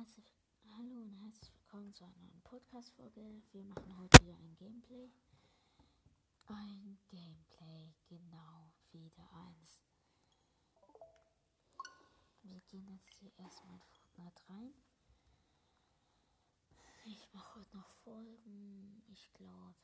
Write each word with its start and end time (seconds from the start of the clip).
Herzlich, 0.00 0.32
hallo 0.78 1.02
und 1.02 1.12
herzlich 1.12 1.52
willkommen 1.58 1.92
zu 1.92 2.04
einer 2.04 2.16
neuen 2.22 2.40
Podcast-Folge. 2.40 3.42
Wir 3.52 3.64
machen 3.64 3.98
heute 3.98 4.24
wieder 4.24 4.34
ein 4.38 4.56
Gameplay. 4.56 5.10
Ein 6.46 6.98
Gameplay, 7.10 7.92
genau, 8.06 8.72
wieder 8.92 9.30
eins. 9.30 9.82
Wir 12.44 12.60
gehen 12.62 12.88
jetzt 12.88 13.12
hier 13.18 13.30
erstmal 13.36 13.74
in 13.74 13.82
Fortnite 13.82 14.48
rein. 14.48 14.74
Ich 17.04 17.30
mache 17.34 17.60
heute 17.60 17.76
noch 17.76 17.90
Folgen. 18.02 19.02
Ich 19.08 19.30
glaube, 19.34 19.76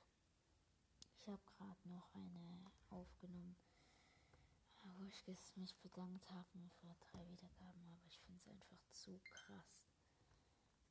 ich 1.18 1.28
habe 1.28 1.42
gerade 1.44 1.88
noch 1.90 2.14
eine 2.14 2.72
aufgenommen, 2.88 3.58
wo 4.96 5.04
ich 5.04 5.26
mich 5.56 5.76
bedankt 5.82 6.30
habe 6.30 6.70
für 6.80 6.94
drei 7.00 7.28
Wiedergaben, 7.28 7.86
aber 7.90 8.06
ich 8.06 8.18
finde 8.20 8.40
es 8.40 8.48
einfach 8.48 8.80
zu 8.92 9.20
krass 9.22 9.85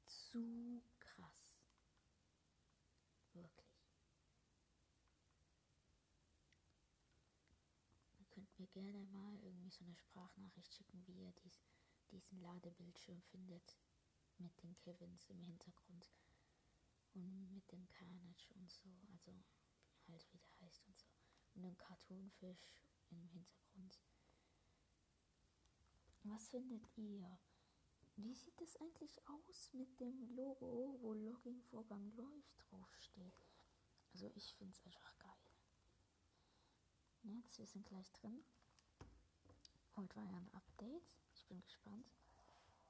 zu 0.05 0.81
krass. 0.99 1.57
Wirklich. 3.33 3.65
Ihr 8.19 8.25
könnt 8.27 8.59
mir 8.59 8.67
gerne 8.67 9.03
mal 9.05 9.39
irgendwie 9.43 9.69
so 9.69 9.83
eine 9.83 9.95
Sprachnachricht 9.95 10.73
schicken, 10.73 11.05
wie 11.07 11.21
ihr 11.23 11.33
dies, 11.43 11.61
diesen 12.11 12.41
Ladebildschirm 12.41 13.21
findet. 13.23 13.77
Mit 14.37 14.61
den 14.63 14.75
Kevins 14.77 15.29
im 15.29 15.39
Hintergrund. 15.39 16.09
Und 17.13 17.53
mit 17.53 17.71
dem 17.71 17.87
Carnage 17.87 18.53
und 18.55 18.69
so. 18.69 18.89
Also 19.11 19.31
halt 20.07 20.27
wie 20.33 20.37
der 20.39 20.59
heißt 20.61 20.85
und 20.87 20.99
so. 20.99 21.07
Und 21.55 21.63
dem 21.63 21.77
Cartoonfisch 21.77 22.75
im 23.11 23.23
Hintergrund. 23.29 23.99
Was 26.23 26.49
findet 26.49 26.85
ihr? 26.97 27.39
Wie 28.17 28.33
sieht 28.33 28.61
es 28.61 28.75
eigentlich 28.77 29.21
aus 29.27 29.73
mit 29.73 29.99
dem 29.99 30.35
Logo, 30.35 30.97
wo 31.01 31.13
Login-Vorgang 31.13 32.11
läuft, 32.15 32.71
draufsteht? 32.71 33.45
Also 34.13 34.31
ich 34.35 34.55
finde 34.55 34.73
es 34.73 34.85
einfach 34.85 35.17
geil. 35.19 35.35
Jetzt, 37.23 37.59
wir 37.59 37.67
sind 37.67 37.85
gleich 37.85 38.11
drin. 38.13 38.43
Heute 39.97 40.15
war 40.15 40.23
ja 40.23 40.37
ein 40.37 40.53
Update. 40.53 41.03
Ich 41.33 41.45
bin 41.47 41.61
gespannt. 41.61 42.05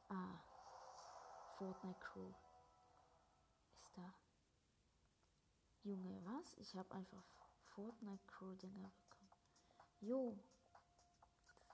Ah, 0.09 0.39
Fortnite 1.57 1.99
Crew 1.99 2.31
ist 3.81 3.97
da. 3.97 4.13
Junge, 5.83 6.23
was? 6.25 6.53
Ich 6.57 6.75
habe 6.75 6.93
einfach 6.93 7.23
Fortnite 7.73 8.25
Crew 8.27 8.53
Dinger 8.55 8.91
bekommen. 8.91 9.31
Jo, 10.01 10.37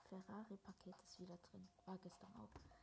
Ferrari-Paket 0.08 1.02
ist 1.02 1.20
wieder 1.20 1.36
drin. 1.36 1.68
War 1.84 1.98
gestern 1.98 2.34
auch. 2.36 2.81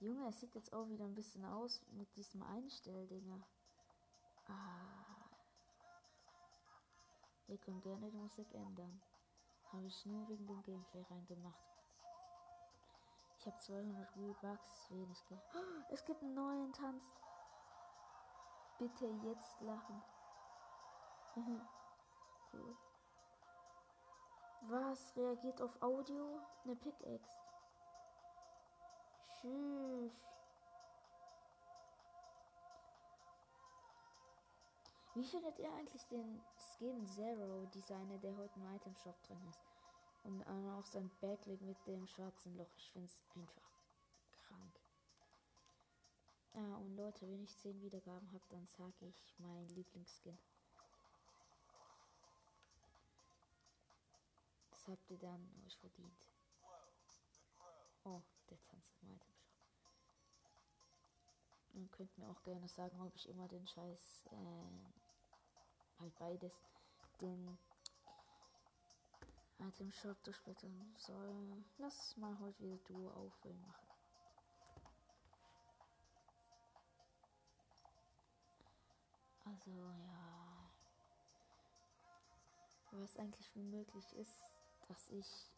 Junge, 0.00 0.28
es 0.28 0.40
sieht 0.40 0.54
jetzt 0.54 0.72
auch 0.72 0.88
wieder 0.88 1.04
ein 1.04 1.14
bisschen 1.14 1.44
aus 1.44 1.82
mit 1.90 2.16
diesem 2.16 2.42
Einstelldinger. 2.42 3.46
Ah. 4.48 5.28
Ihr 7.48 7.58
könnt 7.58 7.82
gerne 7.82 8.10
die 8.10 8.16
Musik 8.16 8.54
ändern. 8.54 9.02
Habe 9.72 9.86
ich 9.86 10.06
nur 10.06 10.26
wegen 10.28 10.46
dem 10.46 10.62
Gameplay 10.62 11.02
reingemacht. 11.10 11.70
Ich 13.38 13.46
habe 13.46 13.58
200 13.58 14.40
Bucks 14.40 14.90
wenig 14.90 15.22
ge 15.26 15.36
oh, 15.54 15.82
Es 15.92 16.04
gibt 16.06 16.22
einen 16.22 16.34
neuen 16.34 16.72
Tanz. 16.72 17.04
Bitte 18.78 19.06
jetzt 19.06 19.60
lachen. 19.60 20.02
cool. 22.54 22.76
Was 24.62 25.14
reagiert 25.14 25.60
auf 25.60 25.82
Audio? 25.82 26.40
Eine 26.64 26.76
Pickaxe. 26.76 27.39
Tschüss. 29.40 30.12
Wie 35.14 35.24
findet 35.24 35.58
ihr 35.58 35.72
eigentlich 35.72 36.06
den 36.08 36.40
Skin 36.56 37.06
Zero 37.06 37.66
Designer, 37.66 38.18
der 38.18 38.36
heute 38.36 38.58
im 38.58 38.74
Item 38.74 38.94
Shop 38.96 39.20
drin 39.22 39.42
ist? 39.48 39.60
Und 40.22 40.46
auch 40.46 40.84
sein 40.84 41.10
Backlick 41.20 41.62
mit 41.62 41.86
dem 41.86 42.06
schwarzen 42.06 42.56
Loch. 42.56 42.70
Ich 42.76 42.90
finde 42.92 43.06
es 43.06 43.22
einfach 43.34 43.70
krank. 44.36 44.80
Ah, 46.52 46.76
und 46.76 46.96
Leute, 46.96 47.28
wenn 47.28 47.42
ich 47.42 47.56
10 47.58 47.80
Wiedergaben 47.80 48.30
habe, 48.32 48.44
dann 48.50 48.66
sage 48.66 49.06
ich 49.06 49.34
mein 49.38 49.66
Lieblingsskin. 49.68 50.38
Das 54.70 54.88
habt 54.88 55.10
ihr 55.10 55.18
dann 55.18 55.48
euch 55.66 55.78
verdient. 55.78 56.26
Oh, 58.04 58.22
Und 61.80 61.90
könnt 61.92 62.18
mir 62.18 62.28
auch 62.28 62.42
gerne 62.42 62.68
sagen, 62.68 63.00
ob 63.00 63.14
ich 63.16 63.26
immer 63.26 63.48
den 63.48 63.66
Scheiß, 63.66 64.26
äh, 64.32 66.00
halt 66.00 66.18
beides, 66.18 66.52
den 67.22 67.58
Item 69.58 69.90
Shop 69.90 70.22
durchblättern 70.24 70.94
soll. 70.98 71.64
Lass 71.78 72.16
mal 72.18 72.38
heute 72.38 72.62
wieder 72.62 72.76
Duo 72.84 73.10
auffüllen 73.12 73.60
machen. 73.62 73.88
Also 79.46 79.70
ja, 79.70 80.70
was 82.90 83.16
eigentlich 83.16 83.54
möglich 83.54 84.12
ist, 84.16 84.38
dass 84.86 85.08
ich 85.08 85.50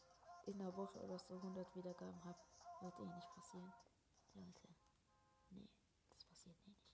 in 0.47 0.59
der 0.59 0.77
Woche 0.77 1.01
oder 1.01 1.19
so 1.19 1.35
100 1.35 1.75
Wiedergaben 1.75 2.25
habe, 2.25 2.39
wird 2.81 2.99
eh 3.01 3.07
nicht 3.07 3.35
passieren. 3.35 3.73
Leute, 4.35 4.69
nee, 5.51 5.69
das 6.11 6.25
passiert 6.25 6.57
eh 6.67 6.71
nicht. 6.71 6.93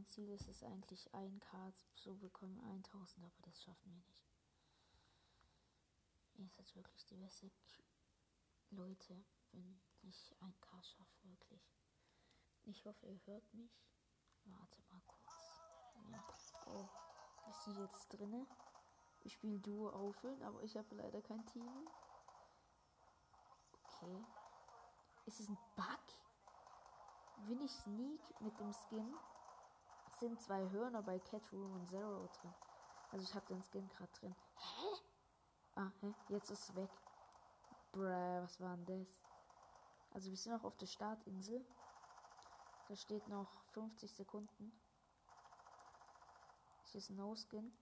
Mein 0.00 0.06
Ziel 0.06 0.30
ist 0.30 0.48
es 0.48 0.62
eigentlich, 0.62 1.12
ein 1.12 1.38
K 1.40 1.74
zu 1.94 2.16
bekommen, 2.16 2.58
1000, 2.58 3.22
aber 3.22 3.42
das 3.42 3.62
schaffen 3.62 3.92
wir 3.92 4.00
nicht. 4.08 4.32
Ihr 6.36 6.48
seid 6.48 6.74
wirklich 6.74 7.04
die 7.04 7.16
beste 7.16 7.50
Leute, 8.70 9.22
wenn 9.52 9.78
ich 10.00 10.34
ein 10.40 10.58
K 10.58 10.82
schaffe, 10.82 11.28
wirklich. 11.28 11.60
Ich 12.64 12.86
hoffe, 12.86 13.08
ihr 13.08 13.20
hört 13.26 13.52
mich. 13.52 13.78
Warte 14.46 14.80
mal 14.88 15.02
kurz. 15.06 15.60
Ja. 16.10 16.24
Oh, 16.64 16.88
wir 17.44 17.54
sind 17.62 17.76
jetzt 17.76 18.08
drinne. 18.08 18.46
Ich 19.24 19.34
spiele 19.34 19.58
Duo 19.58 19.90
auffüllen, 19.90 20.42
aber 20.44 20.62
ich 20.62 20.78
habe 20.78 20.94
leider 20.94 21.20
kein 21.20 21.44
Team. 21.44 21.68
Okay. 23.84 24.24
Ist 25.26 25.40
es 25.40 25.48
ein 25.50 25.58
Bug? 25.76 26.00
Wenn 27.48 27.60
ich 27.60 27.72
sneak 27.72 28.40
mit 28.40 28.58
dem 28.58 28.72
Skin, 28.72 29.14
sind 30.20 30.40
zwei 30.42 30.68
Hörner 30.70 31.02
bei 31.02 31.18
Catroom 31.18 31.72
und 31.72 31.88
Zero 31.88 32.28
drin. 32.40 32.54
Also 33.10 33.24
ich 33.24 33.34
habe 33.34 33.46
den 33.46 33.62
Skin 33.62 33.88
gerade 33.88 34.12
drin. 34.12 34.36
Hä? 34.54 34.86
Ah, 35.76 35.90
hä? 36.00 36.14
Jetzt 36.28 36.50
ist 36.50 36.68
es 36.68 36.76
weg. 36.76 36.90
Bruh, 37.90 38.42
was 38.42 38.60
war 38.60 38.76
denn 38.76 39.00
das? 39.00 39.18
Also 40.10 40.28
wir 40.28 40.36
sind 40.36 40.52
noch 40.52 40.64
auf 40.64 40.76
der 40.76 40.86
Startinsel. 40.86 41.64
Da 42.88 42.96
steht 42.96 43.26
noch 43.28 43.48
50 43.72 44.12
Sekunden. 44.12 44.72
Hier 46.84 46.98
ist 46.98 47.10
No 47.10 47.34
Skin. 47.34 47.72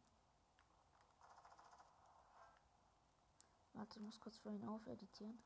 Warte, 3.73 3.99
ich 3.99 4.05
muss 4.05 4.21
kurz 4.21 4.39
vorhin 4.39 4.67
aufeditieren. 4.69 5.43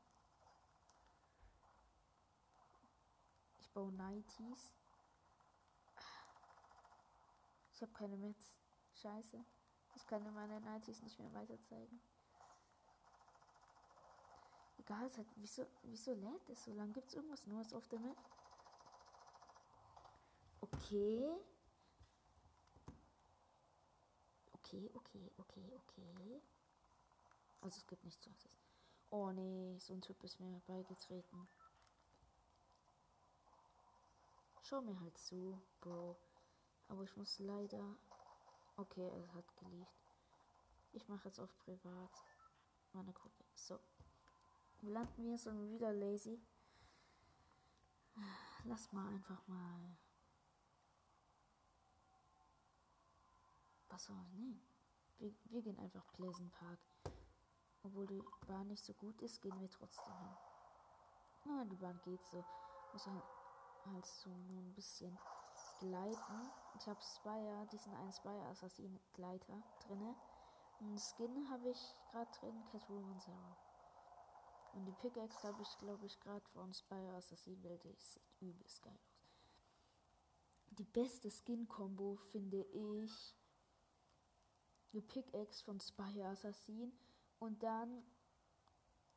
Ich 3.61 3.69
baue 3.71 3.91
90s. 3.91 4.82
Ich 7.73 7.81
habe 7.81 7.91
keine 7.93 8.17
Mets. 8.17 8.53
Scheiße. 9.01 9.43
Ich 9.95 10.07
kann 10.07 10.23
meine 10.33 10.59
90s 10.59 11.03
nicht 11.03 11.19
mehr 11.19 11.33
weiter 11.33 11.59
zeigen. 11.61 11.99
Egal, 14.77 15.07
es 15.07 15.17
hat, 15.17 15.27
wieso, 15.35 15.65
wieso 15.83 16.13
lädt 16.13 16.49
es 16.49 16.63
so 16.63 16.73
lange? 16.73 16.93
Gibt 16.93 17.07
es 17.07 17.15
irgendwas 17.15 17.47
Neues 17.47 17.73
auf 17.73 17.87
der 17.87 17.99
Map? 17.99 18.17
Okay. 20.61 21.35
Okay, 24.53 24.89
okay, 24.93 25.31
okay, 25.37 25.71
okay. 25.75 26.41
Also 27.61 27.77
es 27.77 27.87
gibt 27.87 28.03
nichts 28.03 28.25
Neues. 28.25 28.57
Oh 29.09 29.31
nee, 29.31 29.77
so 29.79 29.93
ein 29.93 30.01
Typ 30.01 30.21
ist 30.23 30.39
mir 30.39 30.59
beigetreten. 30.67 31.47
Schau 34.63 34.81
mir 34.81 34.99
halt 34.99 35.17
zu, 35.17 35.61
Bro. 35.81 36.17
Aber 36.93 37.03
ich 37.03 37.17
muss 37.17 37.39
leider... 37.39 37.95
Okay, 38.77 39.09
er 39.09 39.33
hat 39.33 39.57
geliefert. 39.57 40.15
Ich 40.91 41.09
mache 41.09 41.27
jetzt 41.27 41.39
auf 41.39 41.57
privat 41.57 42.23
meine 42.93 43.11
Gruppe. 43.11 43.43
So. 43.55 43.79
Landen 44.83 45.25
wir 45.25 45.37
so 45.39 45.51
wieder 45.71 45.91
lazy. 45.91 46.39
Lass 48.65 48.93
mal 48.93 49.07
einfach 49.07 49.47
mal 49.47 49.97
Was 53.89 54.05
soll 54.05 54.15
ich 54.27 54.33
nehmen? 54.33 54.61
Wir, 55.17 55.33
wir 55.45 55.61
gehen 55.63 55.79
einfach 55.79 56.05
Pleasant 56.13 56.51
Park. 56.51 56.79
Obwohl 57.81 58.05
die 58.05 58.23
Bahn 58.47 58.67
nicht 58.67 58.83
so 58.83 58.93
gut 58.93 59.19
ist, 59.23 59.41
gehen 59.41 59.59
wir 59.59 59.69
trotzdem 59.69 60.13
hin. 60.13 60.37
Na, 61.45 61.65
die 61.65 61.75
Bahn 61.75 61.99
geht 62.03 62.23
so. 62.25 62.45
Muss 62.91 63.07
halt, 63.07 63.23
halt 63.85 64.05
so 64.05 64.29
nur 64.29 64.61
ein 64.61 64.73
bisschen 64.75 65.17
gleiten. 65.83 66.51
Ich 66.79 66.87
habe 66.87 67.01
Spire, 67.01 67.67
diesen 67.71 67.93
einen 67.93 68.13
Spire 68.13 68.45
Assassin 68.47 68.99
Gleiter 69.13 69.61
drinne. 69.81 70.15
Und 70.79 70.97
Skin 70.99 71.49
habe 71.49 71.69
ich 71.69 71.95
gerade 72.09 72.31
drin, 72.39 72.63
Catwoman 72.71 73.19
Zero. 73.19 73.57
Und 74.73 74.85
die 74.85 74.91
Pickaxe 74.93 75.47
habe 75.47 75.61
ich, 75.61 75.77
glaube 75.77 76.05
ich, 76.05 76.19
gerade 76.19 76.45
von 76.49 76.73
Spire 76.73 77.15
Assassin, 77.15 77.61
weil 77.63 77.77
die 77.79 77.93
sieht 77.99 78.23
übelst 78.39 78.81
geil 78.81 78.97
aus. 79.11 79.29
Die 80.71 80.85
beste 80.85 81.29
Skin-Kombo 81.29 82.15
finde 82.15 82.63
ich 82.63 83.35
die 84.93 85.01
Pickaxe 85.01 85.63
von 85.63 85.79
Spire 85.79 86.29
Assassin 86.29 86.91
und 87.39 87.61
dann 87.61 88.03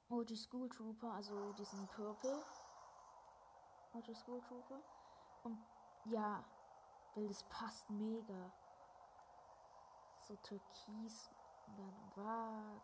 OG 0.09 0.37
School 0.37 0.69
Trooper, 0.69 1.13
also 1.13 1.53
diesen 1.55 1.87
Purple. 1.89 2.45
OG 3.95 4.15
School 4.15 4.41
Trooper. 4.43 4.83
Und 5.45 5.59
ja, 6.05 6.45
weil 7.17 7.27
das 7.27 7.43
passt 7.45 7.91
mega. 7.91 8.53
So 10.21 10.37
türkis 10.37 11.31
und 11.67 11.79
dann 11.79 12.17
war. 12.17 12.81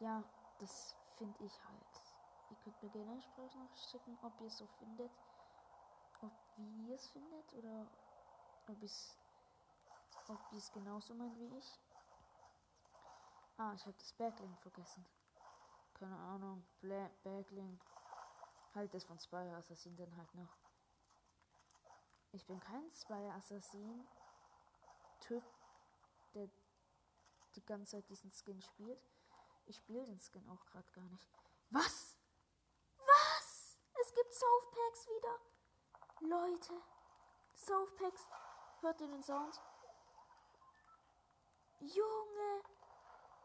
Ja, 0.00 0.22
das 0.58 0.96
finde 1.16 1.42
ich 1.44 1.58
halt. 1.64 2.14
Ihr 2.50 2.56
könnt 2.56 2.82
mir 2.82 2.90
gerne 2.90 3.12
eine 3.12 3.22
Sprachnachricht 3.22 3.90
schicken, 3.90 4.18
ob 4.22 4.38
ihr 4.40 4.48
es 4.48 4.58
so 4.58 4.66
findet. 4.66 5.12
Ob 6.20 6.32
wie 6.56 6.88
ihr 6.88 6.94
es 6.96 7.06
findet 7.08 7.54
oder 7.54 7.86
ob 8.66 8.82
es 8.82 9.16
ob 10.28 10.38
ihr 10.52 10.58
es 10.58 10.72
genauso 10.72 11.14
meint 11.14 11.38
wie 11.38 11.56
ich. 11.58 11.80
Ah, 13.56 13.72
ich 13.74 13.84
habe 13.84 13.96
das 13.98 14.12
Backlink 14.12 14.58
vergessen. 14.60 15.04
Keine 15.94 16.16
Ahnung. 16.16 16.64
Bla 16.80 17.10
Backlink. 17.22 17.84
Halt 18.74 18.94
das 18.94 19.04
von 19.04 19.18
Spire 19.18 19.56
Assassin 19.56 19.96
dann 19.96 20.16
halt 20.16 20.34
noch. 20.34 20.59
Ich 22.32 22.46
bin 22.46 22.60
kein 22.60 22.90
Spire 22.90 23.32
Assassin 23.34 24.06
Typ, 25.20 25.42
der 26.34 26.48
die 27.54 27.64
ganze 27.64 27.92
Zeit 27.92 28.08
diesen 28.08 28.32
Skin 28.32 28.62
spielt. 28.62 29.02
Ich 29.66 29.76
spiele 29.76 30.04
den 30.04 30.20
Skin 30.20 30.48
auch 30.48 30.64
gerade 30.66 30.90
gar 30.92 31.08
nicht. 31.08 31.28
Was? 31.70 32.16
Was? 32.98 33.78
Es 34.00 34.14
gibt 34.14 34.32
Softpacks 34.32 35.06
wieder. 35.08 35.38
Leute. 36.20 36.82
Softpacks. 37.54 38.26
Hört 38.80 39.00
ihr 39.00 39.08
den 39.08 39.22
Sound? 39.22 39.60
Junge. 41.80 42.62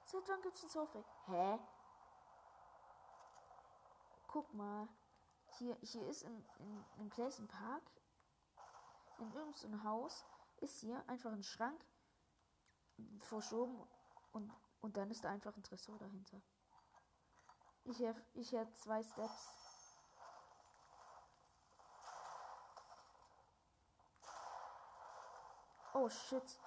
Seit 0.05 0.27
wann 0.29 0.41
gibt's 0.41 0.63
ein 0.63 0.69
Softpack? 0.69 1.05
Hä? 1.25 1.59
Guck 4.27 4.53
mal. 4.53 4.87
Hier, 5.57 5.77
hier 5.81 6.07
ist 6.07 6.23
in, 6.23 6.45
in, 6.59 6.85
in 6.97 7.09
Pleasant 7.09 7.49
Park, 7.49 7.83
in 9.19 9.31
irgendeinem 9.33 9.83
Haus, 9.83 10.25
ist 10.57 10.79
hier 10.79 11.03
einfach 11.07 11.31
ein 11.31 11.43
Schrank 11.43 11.85
verschoben 13.19 13.87
und, 14.31 14.51
und 14.81 14.97
dann 14.97 15.11
ist 15.11 15.23
da 15.23 15.29
einfach 15.29 15.55
ein 15.55 15.63
Tresor 15.63 15.97
dahinter. 15.97 16.41
Ich 17.83 18.01
habe 18.01 18.21
ich 18.33 18.49
zwei 18.73 19.03
Steps. 19.03 19.49
Oh 25.93 26.09
shit. 26.09 26.59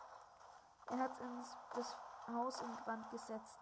Er 0.87 0.99
hat 0.99 1.21
ins, 1.21 1.57
das 1.75 1.97
Haus 2.29 2.61
in 2.61 2.73
Brand 2.77 3.11
gesetzt. 3.11 3.59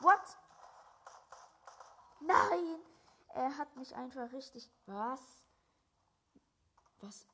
What? 0.00 0.38
Nein! 2.20 2.80
Er 3.30 3.56
hat 3.56 3.74
mich 3.76 3.94
einfach 3.96 4.30
richtig. 4.32 4.70
Was? 4.86 5.47
Was? 7.00 7.26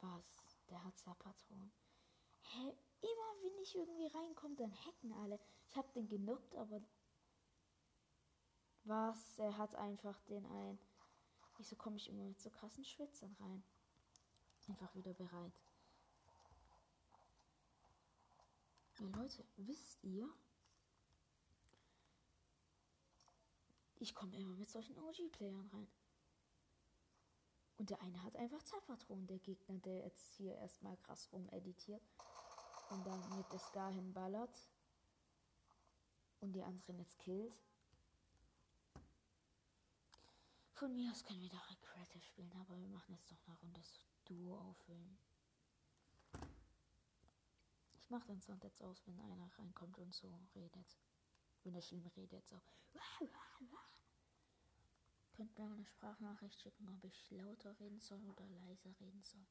Was? 0.00 0.58
Der 0.70 0.82
hat 0.82 0.98
Zapatron. 0.98 1.72
Hä? 2.42 2.76
Immer 3.00 3.42
wenn 3.42 3.58
ich 3.62 3.74
irgendwie 3.74 4.06
reinkomme, 4.06 4.54
dann 4.56 4.72
hacken 4.84 5.12
alle. 5.12 5.40
Ich 5.68 5.76
hab 5.76 5.92
den 5.92 6.08
genuckt, 6.08 6.54
aber. 6.54 6.80
Was? 8.84 9.38
Er 9.38 9.56
hat 9.56 9.74
einfach 9.74 10.20
den 10.22 10.46
ein. 10.46 10.78
Wieso 11.56 11.76
komme 11.76 11.96
ich 11.96 12.08
immer 12.08 12.24
mit 12.24 12.40
so 12.40 12.50
krassen 12.50 12.84
Schwitzern 12.84 13.36
rein? 13.40 13.62
Einfach 14.68 14.94
wieder 14.94 15.12
bereit. 15.14 15.52
Ja, 18.98 19.06
Leute, 19.08 19.44
wisst 19.56 20.02
ihr? 20.04 20.28
Ich 23.96 24.14
komme 24.14 24.36
immer 24.36 24.54
mit 24.56 24.70
solchen 24.70 24.98
OG-Playern 24.98 25.68
rein. 25.72 25.88
Und 27.82 27.90
der 27.90 28.00
eine 28.00 28.22
hat 28.22 28.36
einfach 28.36 28.62
Zeitpatronen, 28.62 29.26
der 29.26 29.40
Gegner, 29.40 29.76
der 29.80 30.04
jetzt 30.04 30.34
hier 30.36 30.54
erstmal 30.54 30.96
krass 30.98 31.28
rumeditiert 31.32 32.00
und 32.90 33.04
dann 33.04 33.36
mit 33.36 33.50
der 33.50 33.58
Scar 33.58 33.90
hinballert 33.90 34.56
und 36.38 36.52
die 36.52 36.62
anderen 36.62 37.00
jetzt 37.00 37.18
killt. 37.18 37.52
Von 40.74 40.94
mir 40.94 41.10
aus 41.10 41.24
können 41.24 41.42
wir 41.42 41.48
doch 41.48 41.70
Recreative 41.70 42.22
spielen, 42.22 42.52
aber 42.60 42.78
wir 42.78 42.86
machen 42.86 43.14
jetzt 43.14 43.32
doch 43.32 43.48
eine 43.48 43.58
Runde 43.58 43.80
Duo 44.26 44.60
auffüllen. 44.60 45.18
Ich 47.96 48.08
mache 48.10 48.28
den 48.28 48.40
Sound 48.40 48.62
jetzt 48.62 48.80
aus, 48.80 49.02
wenn 49.06 49.18
einer 49.18 49.50
reinkommt 49.58 49.98
und 49.98 50.14
so 50.14 50.32
redet. 50.54 51.00
Wenn 51.64 51.74
er 51.74 51.82
schlimm 51.82 52.06
redet, 52.14 52.46
so. 52.46 52.60
Könnt 55.36 55.58
mir 55.58 55.64
eine 55.64 55.84
Sprachnachricht 55.86 56.60
schicken, 56.60 56.88
ob 56.88 57.04
ich 57.04 57.30
lauter 57.30 57.78
reden 57.80 58.00
soll 58.00 58.20
oder 58.28 58.44
leiser 58.44 58.90
reden 59.00 59.22
soll. 59.22 59.46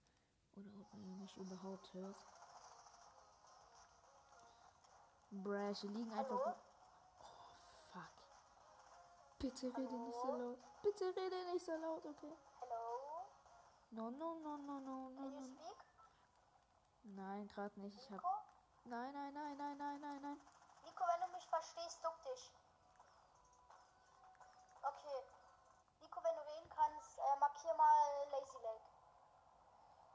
Oder 0.55 0.69
ob 0.79 0.93
ihr 0.93 1.05
mich 1.05 1.35
überhaupt 1.37 1.93
hört. 1.93 2.15
Brash, 5.31 5.79
hier 5.79 5.89
liegen 5.91 6.11
einfach. 6.11 6.39
Oh, 6.45 6.55
fuck. 7.93 8.11
Bitte 9.39 9.67
rede 9.77 9.99
nicht 9.99 10.19
so 10.19 10.35
laut. 10.35 10.59
Bitte 10.83 11.15
rede 11.15 11.51
nicht 11.51 11.65
so 11.65 11.75
laut, 11.77 12.05
okay? 12.05 12.35
Hello? 12.59 13.01
No, 13.91 14.11
no, 14.11 14.35
no, 14.39 14.57
no, 14.57 14.79
no, 14.79 15.09
no, 15.09 15.15
Can 15.15 15.33
you 15.33 15.43
speak? 15.43 15.85
Nein, 17.03 17.47
gerade 17.47 17.79
nicht. 17.79 17.97
Ich 17.97 18.11
hab. 18.11 18.17
Nico? 18.17 18.29
Nein, 18.85 19.13
nein, 19.13 19.33
nein, 19.33 19.57
nein, 19.57 19.77
nein, 19.77 20.01
nein, 20.01 20.21
nein. 20.21 20.41
Nico, 20.83 21.03
wenn 21.07 21.27
du 21.27 21.33
mich 21.33 21.47
verstehst, 21.47 22.03
duck 22.03 22.21
dich. 22.23 22.51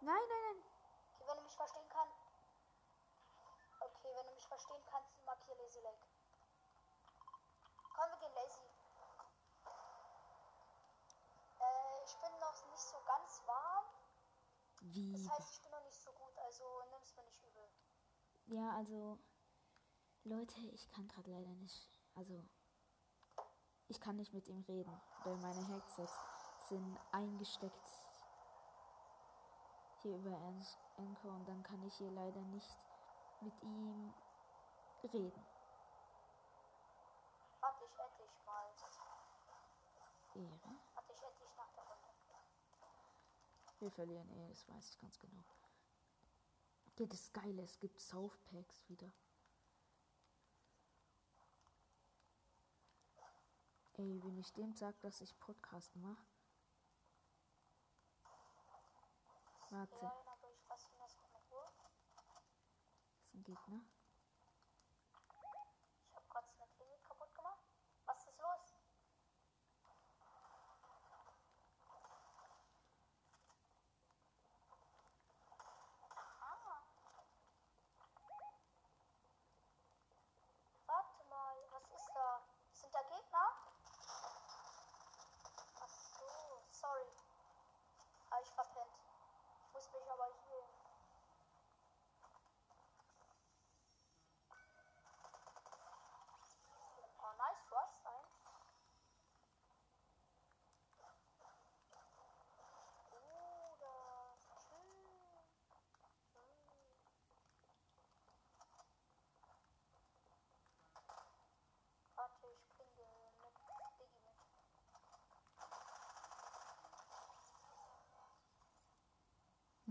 Nein, 0.00 0.14
nein, 0.28 0.42
nein. 0.44 0.62
Okay, 1.14 1.26
wenn 1.26 1.36
du 1.38 1.42
mich 1.42 1.56
verstehen 1.56 1.88
kannst. 1.88 2.14
Okay, 3.80 4.12
wenn 4.14 4.26
du 4.26 4.34
mich 4.34 4.46
verstehen 4.46 4.82
kannst, 4.90 5.24
markier 5.24 5.54
Lazy 5.56 5.80
Lake. 5.80 6.06
Komm, 7.94 8.10
wir 8.10 8.18
gehen 8.18 8.34
Lazy. 8.34 8.60
Äh, 11.60 12.04
ich 12.04 12.14
bin 12.20 12.40
noch 12.40 12.70
nicht 12.70 12.82
so 12.82 12.96
ganz 13.06 13.42
warm. 13.46 13.84
Wie? 14.82 15.12
Das 15.12 15.30
heißt, 15.30 15.52
ich 15.52 15.62
bin 15.62 15.70
noch 15.70 15.84
nicht 15.84 16.00
so 16.00 16.12
gut, 16.12 16.38
also 16.38 16.82
nimm's 16.90 17.16
mir 17.16 17.24
nicht 17.24 17.42
übel. 17.42 17.68
Ja, 18.46 18.70
also. 18.76 19.18
Leute, 20.24 20.60
ich 20.72 20.88
kann 20.88 21.08
gerade 21.08 21.30
leider 21.30 21.54
nicht. 21.54 21.90
Also. 22.14 22.44
Ich 23.88 24.00
kann 24.00 24.16
nicht 24.16 24.34
mit 24.34 24.48
ihm 24.48 24.62
reden, 24.62 25.00
weil 25.24 25.36
meine 25.36 25.64
Headsets 25.68 26.18
sind 26.68 26.98
eingesteckt 27.12 28.05
hier 30.06 30.16
über 30.16 30.38
Anchor 30.96 31.32
und 31.32 31.48
dann 31.48 31.62
kann 31.64 31.82
ich 31.82 31.94
hier 31.94 32.10
leider 32.12 32.40
nicht 32.42 32.78
mit 33.40 33.60
ihm 33.62 34.14
reden. 35.02 35.46
Warte, 37.60 37.84
ich 37.84 38.00
add 38.00 38.22
dich 38.22 38.44
mal. 38.44 38.66
Ehre. 40.34 40.78
Warte, 40.94 41.12
ich 41.12 41.25
add 41.25 41.38
dich 41.40 41.56
nach 41.56 41.72
der 41.72 41.84
Runde. 41.84 42.08
Wir 43.80 43.90
verlieren 43.90 44.30
eh, 44.30 44.48
das 44.48 44.68
weiß 44.68 44.90
ich 44.90 44.98
ganz 44.98 45.18
genau. 45.18 45.44
Ja, 46.98 47.06
das 47.06 47.32
Geile, 47.32 47.62
es 47.62 47.78
gibt 47.78 48.00
Softpacks 48.00 48.88
wieder. 48.88 49.10
Ey, 53.94 54.22
wenn 54.22 54.38
ich 54.38 54.52
dem 54.52 54.75
sag, 54.75 55.00
dass 55.00 55.20
ich 55.20 55.38
Podcast 55.40 55.96
mache. 55.96 56.26
Warte, 58.22 58.56
Ja, 58.56 58.64
aber 58.64 58.78
ich 58.78 58.94
lasse 58.94 58.94
ihn 58.94 58.98
erst 58.98 59.26
mal 59.26 59.36
in 59.38 59.55
Ruhe. 59.73 59.88
das 60.68 60.85
ist 60.85 60.94
ein 63.35 63.42
Gegner. 63.42 63.80
Ich 66.04 66.14
habe 66.14 66.26
gerade 66.28 66.46
eine 66.49 66.66
Klingel 66.76 66.99
kaputt 67.00 67.35
gemacht. 67.35 67.64
Was 68.06 68.26
ist 68.26 68.38
los? 68.38 68.76
Ah, 76.40 76.87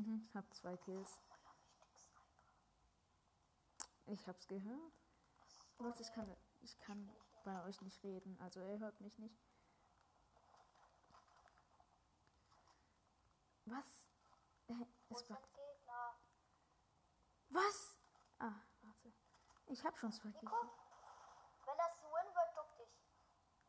Mhm, 0.05 0.29
hab 0.35 0.53
zwei 0.53 0.77
Kills. 0.77 1.19
Ich 4.05 4.27
hab's 4.27 4.47
gehört. 4.47 4.93
Was, 5.79 5.99
ich 5.99 6.11
kann, 6.13 6.37
ich 6.61 6.77
kann 6.77 7.09
bei 7.43 7.63
euch 7.65 7.81
nicht 7.81 8.03
reden, 8.03 8.37
also 8.39 8.59
er 8.59 8.77
hört 8.77 9.01
mich 9.01 9.17
nicht. 9.17 9.35
Was? 13.65 14.05
Äh, 14.67 14.73
es 15.09 15.29
war, 15.29 15.41
Gegner? 15.41 16.15
was? 17.49 17.97
Ah, 18.37 18.53
warte. 18.83 19.11
Ich 19.65 19.83
hab 19.83 19.97
schon 19.97 20.11
zwei? 20.11 20.31
Kills. 20.33 20.51
Wenn 21.65 21.77
das 21.77 21.97
Win 22.03 22.35
wird, 22.35 22.57
duck 22.57 22.77
dich. 22.77 22.93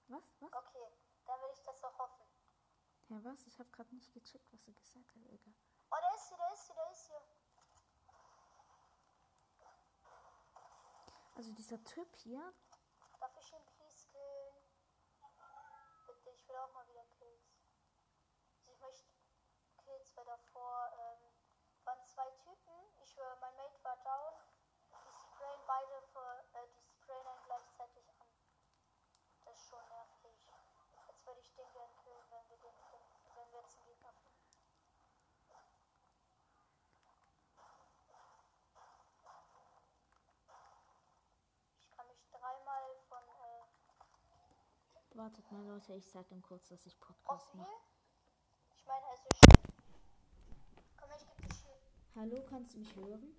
Was? 0.08 0.22
Was? 0.40 0.52
Okay, 0.52 0.92
dann 1.24 1.40
will 1.40 1.50
ich 1.54 1.64
das 1.64 1.80
doch 1.80 1.98
hoffen. 1.98 2.26
Ja, 3.08 3.24
was? 3.24 3.46
Ich 3.46 3.58
hab 3.58 3.72
gerade 3.72 3.94
nicht 3.94 4.12
gecheckt, 4.12 4.52
was 4.52 4.68
er 4.68 4.74
gesagt 4.74 5.14
hat, 5.16 5.26
Egal. 5.32 5.54
Oh, 5.96 6.00
der 6.02 6.14
ist 6.14 6.28
hier, 6.28 6.36
der 6.36 6.52
ist 6.52 6.66
hier, 6.66 6.74
der 6.76 6.90
ist 6.90 7.06
hier. 7.06 7.22
Also 11.36 11.52
dieser 11.52 11.82
Typ 11.84 12.14
hier, 12.16 12.52
Darf 13.20 13.36
ich 13.38 13.52
ihn 13.52 13.64
please 13.76 14.06
killen? 14.12 14.54
Bitte, 16.06 16.30
ich 16.30 16.48
will 16.48 16.56
auch 16.56 16.72
mal 16.72 16.86
wieder 16.88 17.04
Kills. 17.18 17.56
Also 18.58 18.72
ich 18.72 18.80
möchte 18.80 19.04
Kills, 19.84 20.16
weil 20.16 20.24
davor 20.26 20.92
ähm, 20.98 21.32
waren 21.84 22.04
zwei 22.06 22.30
Typen. 22.44 22.74
Ich 23.02 23.16
höre, 23.16 23.36
mein 23.40 23.56
Mate 23.56 23.82
war 23.82 23.96
down. 24.04 24.34
Die 24.90 25.18
sprayen 25.18 25.60
beide 25.66 26.02
für, 26.12 26.44
äh, 26.52 26.66
die 26.74 26.82
sprayen 26.92 27.26
einen 27.26 27.44
gleichzeitig 27.46 28.08
an. 28.20 28.28
Das 29.44 29.56
ist 29.56 29.68
schon 29.68 29.88
nervig. 29.88 30.36
Jetzt 31.08 31.26
würde 31.26 31.40
ich 31.40 31.54
den 31.54 31.72
gern 31.72 31.96
killen, 32.04 32.30
wenn 32.30 32.48
wir 32.50 32.56
den 32.58 32.78
finden, 32.90 33.30
wenn 33.34 33.52
wir 33.52 33.60
jetzt 33.60 33.76
einen 33.76 33.86
Gegner 33.86 34.12
finden. 34.12 34.36
Ich 41.80 41.90
kann 41.96 42.06
mich 42.08 42.28
dreimal 42.30 42.96
von 43.08 43.22
äh, 43.22 43.56
wartet 45.16 45.50
mal 45.50 45.64
Leute, 45.64 45.94
ich 45.94 46.06
sag 46.06 46.30
ihm 46.30 46.42
kurz, 46.42 46.68
dass 46.68 46.84
ich 46.84 46.98
Podcast 47.00 47.54
mache. 47.54 47.70
Ich 48.76 48.84
meine, 48.86 49.06
also 49.06 49.22
ich. 49.32 49.40
Komm 50.96 51.10
ich 51.16 51.26
geb 51.26 51.48
dich 51.48 51.64
Heal. 51.64 51.80
Hallo, 52.14 52.44
kannst 52.46 52.74
du 52.74 52.78
mich 52.78 52.94
hören? 52.96 53.34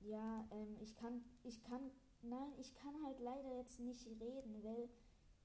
Ja, 0.00 0.44
ähm, 0.50 0.76
ich 0.80 0.96
kann, 0.96 1.24
ich 1.44 1.62
kann, 1.62 1.90
nein, 2.22 2.52
ich 2.58 2.74
kann 2.74 2.94
halt 3.04 3.20
leider 3.20 3.56
jetzt 3.58 3.78
nicht 3.78 4.06
reden, 4.06 4.64
weil 4.64 4.88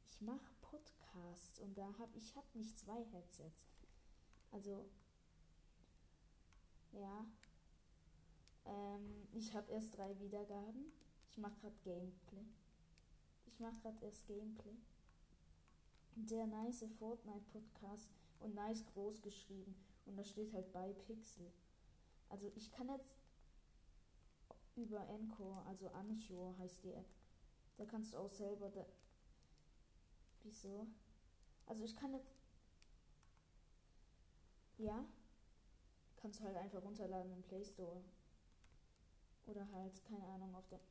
ich 0.08 0.20
mache 0.22 0.54
Podcast 0.62 1.60
und 1.60 1.78
da 1.78 1.88
hab 2.00 2.16
ich 2.16 2.36
hab 2.36 2.56
nicht 2.56 2.78
zwei 2.80 3.04
Headsets. 3.04 3.68
Also, 4.52 4.90
ja, 6.94 7.26
ähm, 8.66 9.28
ich 9.34 9.54
habe 9.54 9.72
erst 9.72 9.96
drei 9.96 10.18
Wiedergaben. 10.20 10.92
Ich 11.30 11.38
mache 11.38 11.60
gerade 11.60 11.76
Gameplay. 11.84 12.46
Ich 13.56 13.62
mache 13.62 13.80
gerade 13.80 14.04
erst 14.04 14.28
Gameplay. 14.28 14.76
Der 16.16 16.46
nice 16.46 16.84
Fortnite 17.00 17.46
Podcast 17.54 18.10
und 18.42 18.54
nice 18.54 18.84
groß 18.84 19.22
geschrieben 19.22 19.74
und 20.06 20.18
da 20.18 20.26
steht 20.26 20.52
halt 20.52 20.74
bei 20.74 20.92
Pixel. 20.92 21.50
Also 22.28 22.52
ich 22.56 22.70
kann 22.70 22.90
jetzt 22.90 23.16
über 24.76 25.08
Encore, 25.08 25.64
also 25.68 25.88
Ancho 25.92 26.54
heißt 26.60 26.84
die 26.84 26.92
App. 26.92 27.08
Da 27.78 27.86
kannst 27.86 28.14
du 28.14 28.18
auch 28.18 28.30
selber 28.30 28.70
da. 28.70 28.86
Wieso? 30.44 30.88
Also 31.66 31.86
ich 31.86 31.96
kann 31.96 32.14
jetzt. 32.14 32.36
Ja? 34.80 35.06
Kannst 36.18 36.42
du 36.42 36.44
halt 36.44 36.58
einfach 36.58 36.84
runterladen 36.84 37.32
im 37.32 37.44
Play 37.44 37.64
Store. 37.64 38.04
Oder 39.46 39.66
halt, 39.72 40.04
keine 40.04 40.26
Ahnung, 40.26 40.54
auf 40.56 40.68
der. 40.68 40.82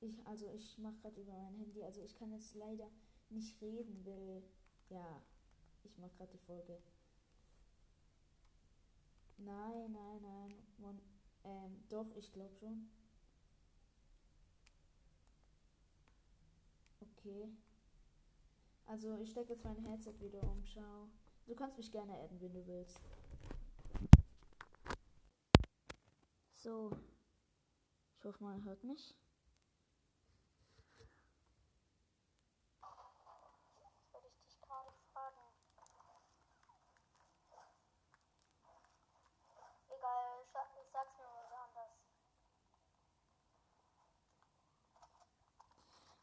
Ich, 0.00 0.26
also 0.26 0.48
ich 0.50 0.78
mache 0.78 0.96
gerade 0.98 1.20
über 1.20 1.32
mein 1.32 1.54
Handy, 1.56 1.82
also 1.84 2.02
ich 2.02 2.14
kann 2.16 2.32
jetzt 2.32 2.54
leider 2.54 2.90
nicht 3.28 3.60
reden, 3.60 4.04
weil, 4.04 4.42
ja, 4.88 5.22
ich 5.84 5.96
mache 5.98 6.14
gerade 6.16 6.32
die 6.32 6.38
Folge. 6.38 6.78
Nein, 9.38 9.90
nein, 9.92 10.20
nein, 10.22 10.54
Mon 10.78 11.00
ähm, 11.44 11.82
doch, 11.88 12.06
ich 12.16 12.30
glaube 12.32 12.54
schon. 12.56 12.88
Okay. 17.00 17.48
Also 18.86 19.16
ich 19.16 19.30
stecke 19.30 19.52
jetzt 19.52 19.64
mein 19.64 19.78
Headset 19.86 20.14
wieder 20.20 20.42
um, 20.42 20.62
schau. 20.66 21.08
Du 21.46 21.54
kannst 21.54 21.76
mich 21.78 21.90
gerne 21.90 22.12
adden, 22.14 22.40
wenn 22.40 22.52
du 22.52 22.66
willst. 22.66 23.00
So. 26.54 26.90
Ich 28.18 28.24
hoffe, 28.24 28.44
man 28.44 28.62
hört 28.64 28.84
mich. 28.84 29.14
Das 32.80 34.12
würde 34.12 34.28
ich 34.28 34.38
dich 34.46 34.60
gerade 34.60 34.90
fragen. 35.12 35.36
Egal, 39.88 40.44
scha- 40.52 40.90
sag's 40.92 41.16
mir 41.18 41.24
mal 41.26 41.46
anders. 41.66 41.96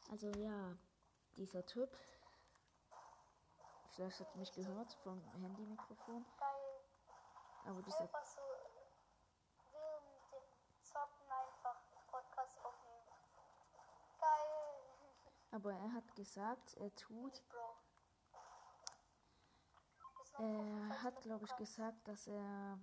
Also 0.08 0.30
ja, 0.38 0.76
dieser 1.36 1.64
Typ. 1.66 1.96
Vielleicht 3.90 4.20
hat 4.20 4.36
mich 4.36 4.52
gehört 4.52 4.92
vom 5.02 5.22
Handymikrofon. 5.32 6.24
Geil. 6.38 6.80
Aber 7.64 7.82
dieser 7.82 8.00
Einfach 8.00 8.24
so 8.24 8.40
während 9.72 10.32
dem 10.32 10.82
Zocken 10.82 11.30
einfach 11.30 11.80
Podcast 12.10 12.58
aufnehmen. 12.64 13.06
Geil. 14.18 15.50
Aber 15.50 15.72
er 15.72 15.92
hat 15.92 16.14
gesagt, 16.14 16.74
er 16.78 16.94
tut. 16.94 17.42
Er 20.38 21.02
hat, 21.02 21.20
glaube 21.22 21.44
ich, 21.46 21.56
gesagt, 21.56 22.06
dass 22.06 22.28
er 22.28 22.78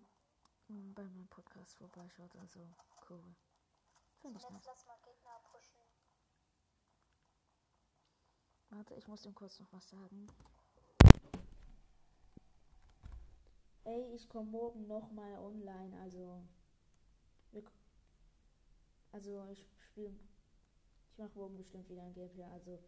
mm, 0.67 0.94
bei 0.94 1.03
meinem 1.03 1.27
Podcast 1.29 1.75
vorbeischaut. 1.77 2.36
Also 2.36 2.60
cool. 3.10 3.24
Finde 4.20 4.38
ich 4.38 4.44
Jetzt 4.44 4.51
nett. 4.51 4.65
lass 4.65 4.86
mal 4.86 4.98
Gegner 5.00 5.39
pushen. 5.50 5.79
Warte, 8.75 8.94
ich 8.96 9.08
muss 9.08 9.25
ihm 9.25 9.34
kurz 9.34 9.60
noch 9.60 9.72
was 9.72 9.89
sagen. 9.89 10.27
Ey, 13.86 14.13
ich 14.13 14.27
komme 14.27 14.51
morgen 14.51 14.86
nochmal 14.88 15.38
online, 15.39 15.98
also. 16.01 16.41
Also 19.15 19.48
ich 19.48 19.65
spiele. 19.79 20.13
Ich 21.10 21.17
mache 21.17 21.32
morgen 21.36 21.55
bestimmt 21.55 21.88
wieder 21.89 22.03
ein 22.03 22.13
Gameplay, 22.13 22.44
also. 22.51 22.84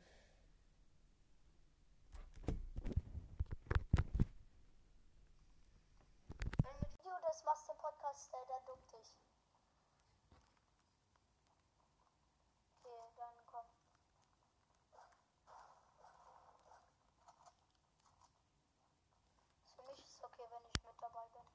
Wenn 6.63 6.74
du 6.74 6.79
mit 6.82 7.00
Video 7.00 7.12
das 7.22 7.46
machst 7.46 7.70
im 7.70 7.77
Podcast, 7.77 8.34
äh, 8.34 8.38
dann 8.50 8.65
duck 8.65 8.86
dich. 8.89 9.15
Okay, 12.84 13.13
dann 13.15 13.36
komm. 13.46 13.65
Für 19.75 19.84
mich 19.84 20.03
ist 20.05 20.22
okay, 20.22 20.44
wenn 20.50 20.65
ich 20.65 20.84
mit 20.84 21.01
dabei 21.01 21.27
bin. 21.29 21.48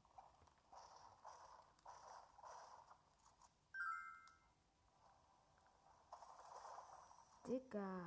Digga. 7.52 8.00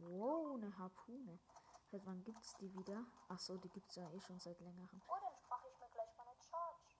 Wow, 0.00 0.56
eine 0.56 0.76
Harpune. 0.76 1.38
Seit 1.86 2.04
wann 2.04 2.24
gibt's 2.24 2.56
die 2.56 2.74
wieder? 2.74 3.06
Ach 3.28 3.38
so, 3.38 3.56
die 3.56 3.68
gibt's 3.68 3.94
ja 3.94 4.10
eh 4.10 4.20
schon 4.20 4.40
seit 4.40 4.58
längerem. 4.58 5.00
Oh, 5.06 5.14
dann 5.22 5.36
sprach 5.36 5.64
ich 5.64 5.78
mir 5.78 5.88
gleich 5.90 6.16
mal 6.16 6.26
eine 6.26 6.36
Charge. 6.42 6.96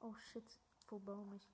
Oh 0.00 0.14
shit, 0.18 0.60
wo 0.88 0.98
baum 0.98 1.32
ich? 1.32 1.48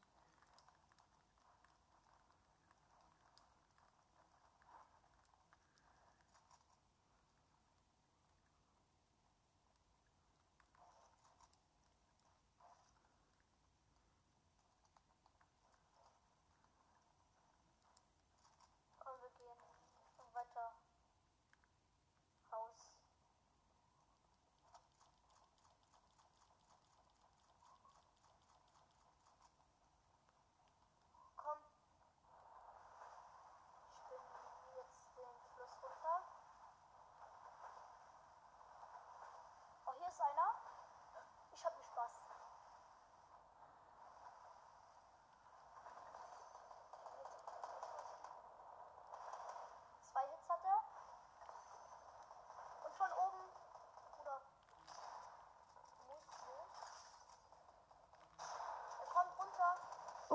Komm, 19.06 19.22
wir 19.22 19.30
gehen 19.30 20.34
weiter. 20.34 20.72
Haus. 22.50 22.96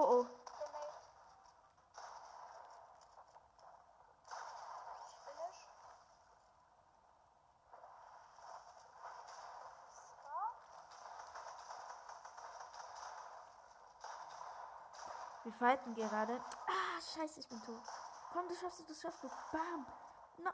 Oh 0.03 0.07
oh. 0.09 0.27
Wir 15.43 15.53
fighten 15.53 15.93
gerade. 15.93 16.41
Ah, 16.67 17.01
scheiße, 17.13 17.41
ich 17.41 17.47
bin 17.47 17.61
tot. 17.63 17.75
Komm, 18.33 18.47
du 18.47 18.55
schaffst 18.55 18.79
es, 18.79 18.87
du 18.87 18.95
schaffst 18.95 19.23
es. 19.23 19.31
Bam. 19.51 19.85
No. 20.39 20.49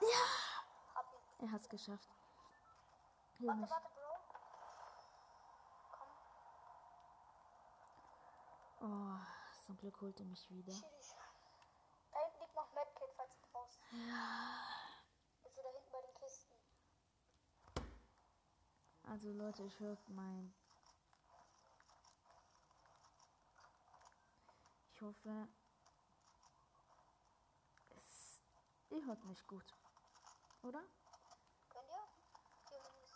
Ja. 0.00 0.44
Er 1.38 1.52
hat's 1.52 1.68
geschafft. 1.70 2.10
Heal 3.38 3.48
Warte, 3.48 3.70
warte, 3.70 3.88
Bro. 3.94 4.14
Komm, 8.73 8.73
Oh, 8.86 9.16
zum 9.64 9.78
Glück 9.78 9.98
holt 10.02 10.20
er 10.20 10.26
mich 10.26 10.50
wieder. 10.50 10.74
Da 10.74 12.18
hinten 12.18 12.40
liegt 12.40 12.54
noch 12.54 12.70
Medkit, 12.74 13.08
falls 13.16 13.40
du 13.40 13.46
brauchst. 13.50 13.80
Also 15.42 15.62
da 15.62 15.68
hinten 15.70 15.90
bei 15.90 16.00
den 16.02 16.14
Kisten. 16.16 16.54
Also 19.04 19.32
Leute, 19.32 19.62
ich 19.62 19.80
höre 19.80 19.96
mein. 20.08 20.54
Ich 24.94 25.00
hoffe, 25.00 25.48
es. 27.96 28.40
Ihr 28.90 29.04
hört 29.06 29.24
mich 29.24 29.46
gut. 29.46 29.74
Oder? 30.62 30.82
Könnt 31.70 31.88
ihr? 31.88 32.04
Vier 32.68 32.80
Minis. 32.82 33.12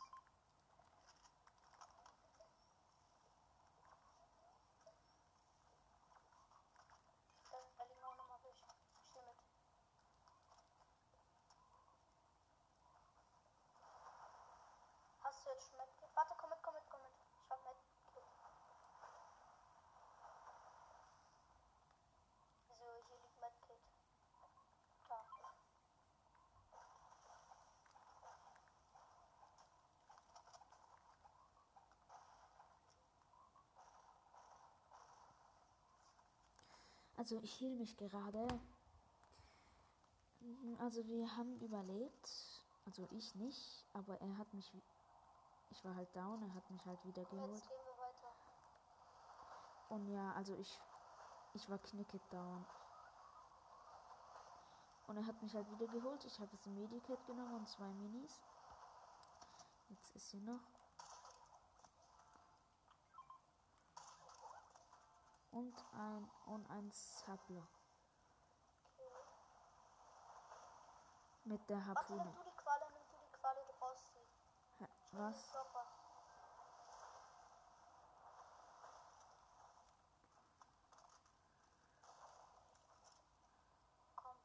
Da, 7.51 7.59
da 7.79 7.85
liegen 7.85 8.05
auch 8.05 8.17
nochmal 8.17 8.39
welche. 8.43 8.67
Ich 9.01 9.15
nehme 9.15 9.29
mit. 9.29 9.39
Hast 15.23 15.47
du 15.47 15.51
jetzt 15.51 15.69
schon 15.69 15.79
Medkit? 15.79 16.09
Warte, 16.15 16.35
komm 16.37 16.51
mit, 16.51 16.63
komm 16.63 16.75
mit, 16.75 16.91
komm 16.91 17.03
mit. 17.03 17.13
Ich 17.45 17.51
hab 17.51 17.65
Medkit. 17.65 18.25
So, 22.69 23.05
hier 23.09 23.19
liegt 23.19 23.41
Medkit. 23.41 23.81
Da. 25.09 25.25
Also 37.19 37.41
ich 37.43 37.61
heal 37.61 37.75
mich 37.75 37.97
gerade. 37.97 38.47
Mhm, 40.41 40.77
Also 40.81 41.05
wir 41.09 41.37
haben 41.37 41.59
überlebt. 41.61 42.31
Also 42.87 43.07
ich 43.11 43.35
nicht, 43.35 43.85
aber 43.93 44.19
er 44.21 44.39
hat 44.39 44.55
mich. 44.55 44.73
Ich 45.71 45.85
war 45.85 45.95
halt 45.97 46.15
down, 46.17 46.41
er 46.43 46.55
hat 46.55 46.71
mich 46.71 46.87
halt 46.87 47.05
wieder 47.05 47.23
Und 47.23 47.31
geholt. 47.31 47.63
Und 49.91 50.09
ja, 50.09 50.33
also 50.33 50.55
ich, 50.57 50.81
ich 51.55 51.69
war 51.69 51.79
knicket 51.79 52.23
down. 52.33 52.65
Und 55.09 55.17
er 55.17 55.27
hat 55.27 55.43
mich 55.43 55.55
halt 55.55 55.69
wieder 55.71 55.87
geholt. 55.89 56.25
Ich 56.25 56.39
habe 56.39 56.53
jetzt 56.53 56.67
ein 56.67 56.75
Medikit 56.75 57.27
genommen 57.27 57.55
und 57.55 57.69
zwei 57.69 57.93
Minis. 57.95 58.41
Jetzt 59.89 60.15
ist 60.15 60.31
hier 60.31 60.43
noch. 60.43 60.78
Und 65.51 65.75
ein 65.93 66.31
und 66.47 66.71
ein 66.71 66.91
Sapler. 66.91 67.67
Mit 71.45 71.69
der 71.69 71.79
Warte, 71.79 71.89
Harpune. 71.89 72.25
nimm 72.25 72.35
du 72.35 72.43
die 72.45 72.57
Qualle, 72.57 72.85
nimm 72.93 73.09
du 73.09 73.17
die 73.25 73.33
Qualle, 73.33 73.61
du 73.67 73.73
brauchst 73.79 74.13
sie. 74.13 74.27
Den 74.79 74.89
Was? 75.19 75.53
Komm, 84.17 84.37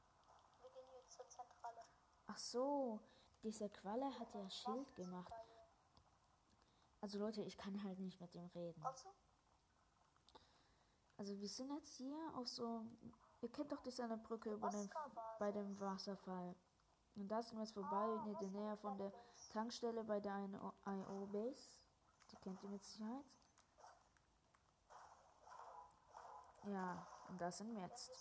wir 0.61 0.69
gehen 0.71 0.89
jetzt 0.93 1.11
zur 1.13 1.27
Zentrale. 1.27 1.81
Ach 2.27 2.37
so, 2.37 2.99
dieser 3.43 3.69
Qualle 3.69 4.17
hat 4.19 4.33
ja 4.33 4.49
Schild 4.49 4.95
gemacht. 4.95 5.31
Also 7.01 7.19
Leute, 7.19 7.41
ich 7.41 7.57
kann 7.57 7.83
halt 7.83 7.99
nicht 7.99 8.21
mit 8.21 8.33
dem 8.33 8.45
reden. 8.47 8.81
Kommst 8.81 9.05
du? 9.05 9.09
Also 11.17 11.39
wir 11.39 11.47
sind 11.47 11.71
jetzt 11.73 11.95
hier 11.97 12.17
auf 12.35 12.47
so. 12.47 12.85
Ihr 13.41 13.51
kennt 13.51 13.71
doch 13.71 13.81
diese 13.81 14.03
eine 14.03 14.17
Brücke 14.17 14.53
über 14.53 14.69
den, 14.69 14.89
bei 15.39 15.51
dem 15.51 15.79
Wasserfall. 15.79 16.55
Und 17.15 17.27
da 17.27 17.43
sind 17.43 17.57
wir 17.57 17.63
jetzt 17.63 17.73
vorbei 17.73 18.07
in 18.25 18.37
der 18.39 18.49
Nähe 18.49 18.77
von 18.77 18.97
der 18.97 19.11
Tankstelle 19.51 20.03
bei 20.03 20.19
der 20.19 20.49
IO-Base. 20.85 21.69
Die 22.31 22.35
kennt 22.37 22.63
ihr 22.63 22.69
mit 22.69 22.83
Sicherheit. 22.83 23.25
Ja, 26.65 27.05
und 27.29 27.39
da 27.39 27.51
sind 27.51 27.73
wir 27.75 27.81
jetzt. 27.81 28.11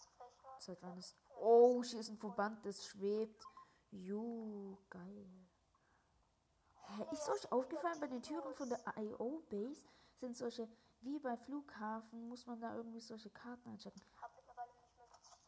Seit 0.59 0.83
wann 0.83 0.97
ist. 0.97 1.17
Oh, 1.41 1.83
hier 1.83 2.01
ist 2.01 2.09
ein 2.09 2.19
Verband, 2.19 2.65
das 2.65 2.85
schwebt. 2.85 3.45
Ju, 3.91 4.77
geil. 4.91 5.27
Hä, 6.87 7.07
ist 7.11 7.29
euch 7.29 7.51
aufgefallen, 7.51 8.01
bei 8.01 8.07
den 8.07 8.23
Türen 8.23 8.55
von 8.55 8.69
der 8.69 8.81
IO-Base 8.97 9.85
sind 10.21 10.37
solche, 10.37 10.69
wie 11.03 11.19
bei 11.19 11.37
Flughafen, 11.37 12.29
muss 12.29 12.47
man 12.47 12.61
da 12.61 12.75
irgendwie 12.77 13.01
solche 13.01 13.31
Karten 13.31 13.69
einchecken. 13.71 14.03
Hab 14.21 14.35
mittlerweile 14.37 14.71
nicht 14.81 14.97
mehr 14.97 15.07
gezockt. 15.09 15.43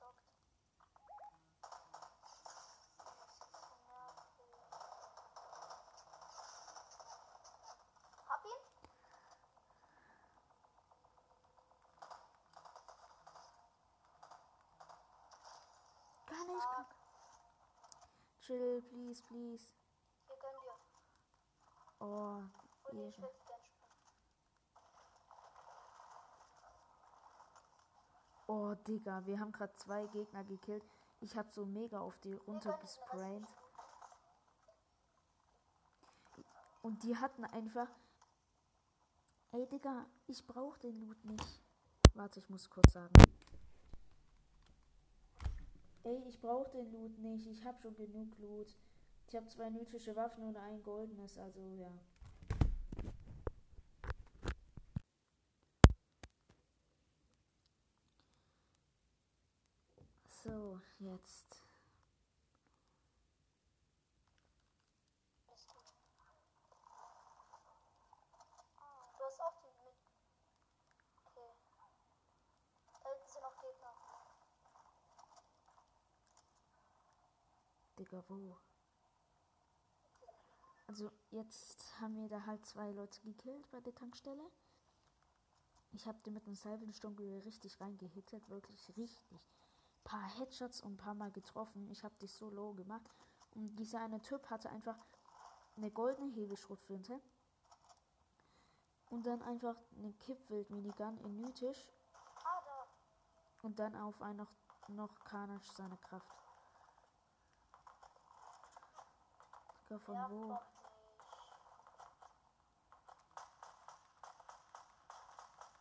Hab 8.28 8.44
ihn? 8.44 8.50
Gar 16.26 16.46
nicht. 16.46 16.62
Kann. 16.62 16.86
Chill, 18.40 18.82
please, 18.82 19.22
please. 19.22 19.66
Hier 20.26 20.36
gönn 20.36 20.50
dir. 20.62 20.74
Oh, 22.00 22.42
Und 22.90 22.98
ich 23.08 23.18
will 23.22 23.30
Oh, 28.46 28.74
Digga, 28.86 29.24
wir 29.26 29.40
haben 29.40 29.52
gerade 29.52 29.74
zwei 29.76 30.06
Gegner 30.08 30.44
gekillt. 30.44 30.84
Ich 31.20 31.36
habe 31.36 31.50
so 31.50 31.64
mega 31.64 32.00
auf 32.00 32.18
die 32.18 32.34
runtergesprayt. 32.34 33.46
Und 36.82 37.02
die 37.02 37.16
hatten 37.16 37.44
einfach. 37.44 37.88
Ey, 39.52 39.66
Digga, 39.66 40.06
ich 40.26 40.46
brauch 40.46 40.76
den 40.78 41.00
Loot 41.00 41.24
nicht. 41.24 41.62
Warte, 42.12 42.40
ich 42.40 42.50
muss 42.50 42.68
kurz 42.68 42.92
sagen. 42.92 43.14
Ey, 46.02 46.22
ich 46.28 46.38
brauch 46.38 46.68
den 46.68 46.92
Loot 46.92 47.18
nicht. 47.18 47.46
Ich 47.46 47.64
hab 47.64 47.80
schon 47.80 47.94
genug 47.94 48.36
Loot. 48.38 48.76
Ich 49.28 49.34
habe 49.34 49.46
zwei 49.46 49.70
mythische 49.70 50.14
Waffen 50.14 50.44
und 50.44 50.56
ein 50.56 50.82
goldenes, 50.82 51.38
also 51.38 51.60
ja. 51.78 51.90
So, 60.44 60.73
jetzt. 60.98 61.62
Du 69.18 69.24
hast 69.24 69.40
auch 69.40 69.60
den 69.62 69.76
mit. 69.84 69.94
Okay. 71.26 71.54
Da 73.02 73.08
hinten 73.10 73.28
sind 73.28 73.42
noch 73.42 73.60
Gegner. 73.60 73.94
Digga, 77.98 78.24
wo? 78.28 78.58
Also 80.86 81.10
jetzt 81.30 82.00
haben 82.00 82.16
wir 82.16 82.28
da 82.28 82.44
halt 82.46 82.64
zwei 82.66 82.92
Leute 82.92 83.20
gekillt 83.22 83.70
bei 83.70 83.80
der 83.80 83.94
Tankstelle. 83.94 84.50
Ich 85.92 86.06
habe 86.06 86.18
den 86.24 86.34
mit 86.34 86.44
einem 86.46 86.56
Salvensturmgewehr 86.56 87.44
richtig 87.44 87.80
reingehittet, 87.80 88.48
wirklich 88.48 88.88
richtig. 88.96 89.40
Paar 90.04 90.28
Headshots 90.38 90.80
und 90.82 90.94
ein 90.94 90.96
paar 90.96 91.14
Mal 91.14 91.30
getroffen. 91.30 91.90
Ich 91.90 92.04
habe 92.04 92.14
dich 92.16 92.32
so 92.32 92.50
low 92.50 92.74
gemacht. 92.74 93.10
Und 93.54 93.76
dieser 93.76 94.00
eine 94.00 94.20
Typ 94.20 94.48
hatte 94.50 94.70
einfach 94.70 94.96
eine 95.76 95.90
goldene 95.90 96.32
Hebelschrotflinte. 96.32 97.20
Und 99.10 99.26
dann 99.26 99.42
einfach 99.42 99.76
eine 99.96 100.12
Kippwild-Minigun 100.12 101.18
in 101.18 101.42
da. 101.42 101.70
Und 103.62 103.78
dann 103.78 103.96
auf 103.96 104.20
einen 104.20 104.38
noch, 104.38 104.52
noch 104.88 105.24
Karnisch 105.24 105.70
seine 105.72 105.96
Kraft. 105.96 106.34
Digga, 109.94 109.98
von 109.98 110.14
Nervt 110.14 110.30
wo? 110.32 110.58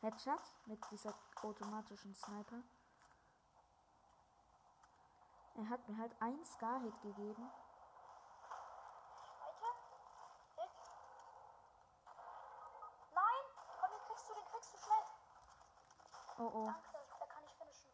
Headshot 0.01 0.41
mit 0.65 0.79
dieser 0.91 1.13
automatischen 1.41 2.13
Sniper. 2.13 2.61
Er 5.55 5.69
hat 5.69 5.87
mir 5.87 5.97
halt 5.97 6.15
ein 6.19 6.43
Scar-Hit 6.43 6.99
gegeben. 7.01 7.51
Weiter. 9.39 9.75
Hit. 10.55 10.69
Nein! 13.13 13.43
Komm, 13.79 13.91
den 13.91 14.01
kriegst 14.07 14.29
du, 14.29 14.33
den 14.33 14.45
kriegst 14.45 14.73
du 14.73 14.77
schnell. 14.77 15.05
Oh 16.39 16.51
oh. 16.53 16.65
Danke, 16.65 17.17
der 17.19 17.27
kann 17.27 17.43
ich 17.43 17.55
finishen. 17.55 17.91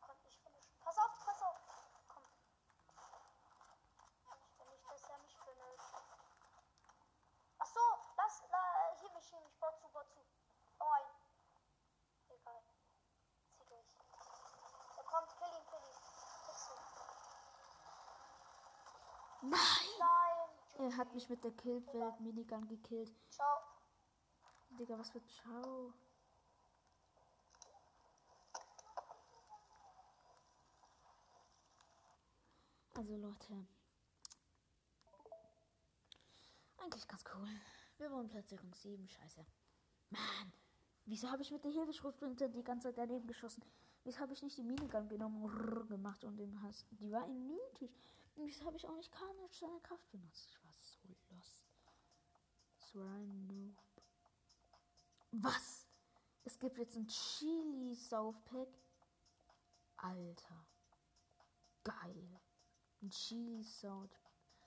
Konnte 0.00 0.24
nicht 0.24 0.40
finishen. 0.40 0.78
Pass 0.80 0.98
auf, 0.98 1.10
pass 1.24 1.42
auf. 1.42 1.56
Komm. 2.06 2.22
Ich 4.46 4.58
will 4.58 4.66
nicht, 4.70 4.88
dass 4.88 5.08
er 5.10 5.18
mich 5.18 5.36
finisht. 5.38 5.94
Ach 7.58 7.66
so, 7.66 7.80
lass, 8.16 8.48
la, 8.50 8.94
hier 9.00 9.10
mich, 9.10 9.26
hier 9.26 9.40
mich. 9.40 9.58
Bau 9.58 9.72
zu, 9.72 9.88
bau 9.88 10.04
zu. 10.04 10.24
Bau 10.78 10.90
ein. 10.92 11.06
Egal. 12.28 12.62
Zieh 13.56 13.64
durch. 13.66 13.88
Er 14.96 15.04
kommt, 15.04 15.36
kill 15.36 15.48
ihn, 15.48 15.66
kill 15.66 15.82
ihn. 15.82 15.96
Kriegst 16.44 16.68
du. 16.68 16.74
Nein! 19.48 19.58
Nein. 19.98 20.90
Er 20.90 20.96
hat 20.96 21.07
mich 21.18 21.28
mit 21.28 21.42
der 21.42 21.50
Killwelt 21.50 22.20
Minigun 22.20 22.68
gekillt. 22.68 23.12
Ciao. 23.28 23.58
Digga, 24.78 24.96
was 24.96 25.10
für 25.10 25.20
Ciao. 25.26 25.92
Also 32.94 33.16
Leute. 33.16 33.66
Eigentlich 36.76 37.08
ganz 37.08 37.24
cool. 37.34 37.48
Wir 37.98 38.12
wollen 38.12 38.28
Platzierung 38.28 38.72
7, 38.72 39.08
scheiße. 39.08 39.44
Mann, 40.10 40.52
wieso 41.06 41.28
habe 41.28 41.42
ich 41.42 41.50
mit 41.50 41.64
der 41.64 41.72
Hilfeschriftrinte 41.72 42.48
die 42.48 42.62
ganze 42.62 42.88
Zeit 42.88 42.98
daneben 42.98 43.26
geschossen? 43.26 43.64
Wieso 44.04 44.20
habe 44.20 44.34
ich 44.34 44.42
nicht 44.42 44.56
die 44.56 44.62
Minigun 44.62 45.08
genommen 45.08 45.42
und 45.42 45.88
gemacht 45.88 46.22
und 46.22 46.36
den 46.36 46.62
hast. 46.62 46.86
Die 46.92 47.10
war 47.10 47.26
immunitisch. 47.26 47.90
Und 48.38 48.46
wieso 48.46 48.64
habe 48.64 48.76
ich 48.76 48.86
auch 48.86 48.94
nicht 48.94 49.10
Carnage 49.10 49.52
seine 49.52 49.80
Kraft 49.80 50.08
benutzt? 50.12 50.48
Ich 50.48 50.64
war 50.64 50.72
so 50.72 51.34
lost. 51.34 51.66
So 52.92 53.00
ein 53.00 53.46
Noob. 53.48 53.76
Was? 55.32 55.88
Es 56.44 56.56
gibt 56.56 56.78
jetzt 56.78 56.96
ein 56.96 57.08
Chili 57.08 57.96
South 57.96 58.40
Pack. 58.44 58.68
Alter. 59.96 60.66
Geil. 61.82 62.40
Ein 63.02 63.10
Chili 63.10 63.64
South, 63.64 64.16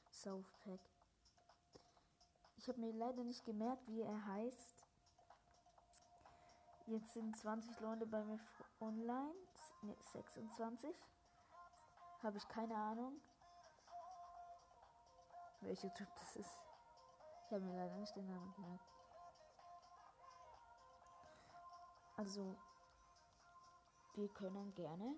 South 0.09 0.51
Pack. 0.65 0.81
Ich 2.57 2.67
habe 2.67 2.79
mir 2.81 2.91
leider 2.91 3.23
nicht 3.23 3.45
gemerkt, 3.45 3.87
wie 3.87 4.01
er 4.01 4.25
heißt. 4.25 4.85
Jetzt 6.87 7.13
sind 7.13 7.37
20 7.37 7.79
Leute 7.79 8.05
bei 8.05 8.21
mir 8.23 8.39
online. 8.81 9.33
Ne, 9.81 9.95
26. 10.11 10.93
Habe 12.21 12.37
ich 12.37 12.47
keine 12.49 12.75
Ahnung. 12.75 13.21
Welcher 15.61 15.93
Typ 15.93 16.07
das 16.19 16.35
ist. 16.35 16.59
Ich 17.45 17.53
habe 17.53 17.63
mir 17.63 17.75
leider 17.75 17.95
nicht 17.97 18.15
den 18.15 18.27
Namen 18.27 18.53
gemerkt. 18.55 18.85
Also, 22.17 22.55
wir 24.15 24.27
können 24.29 24.73
gerne 24.75 25.15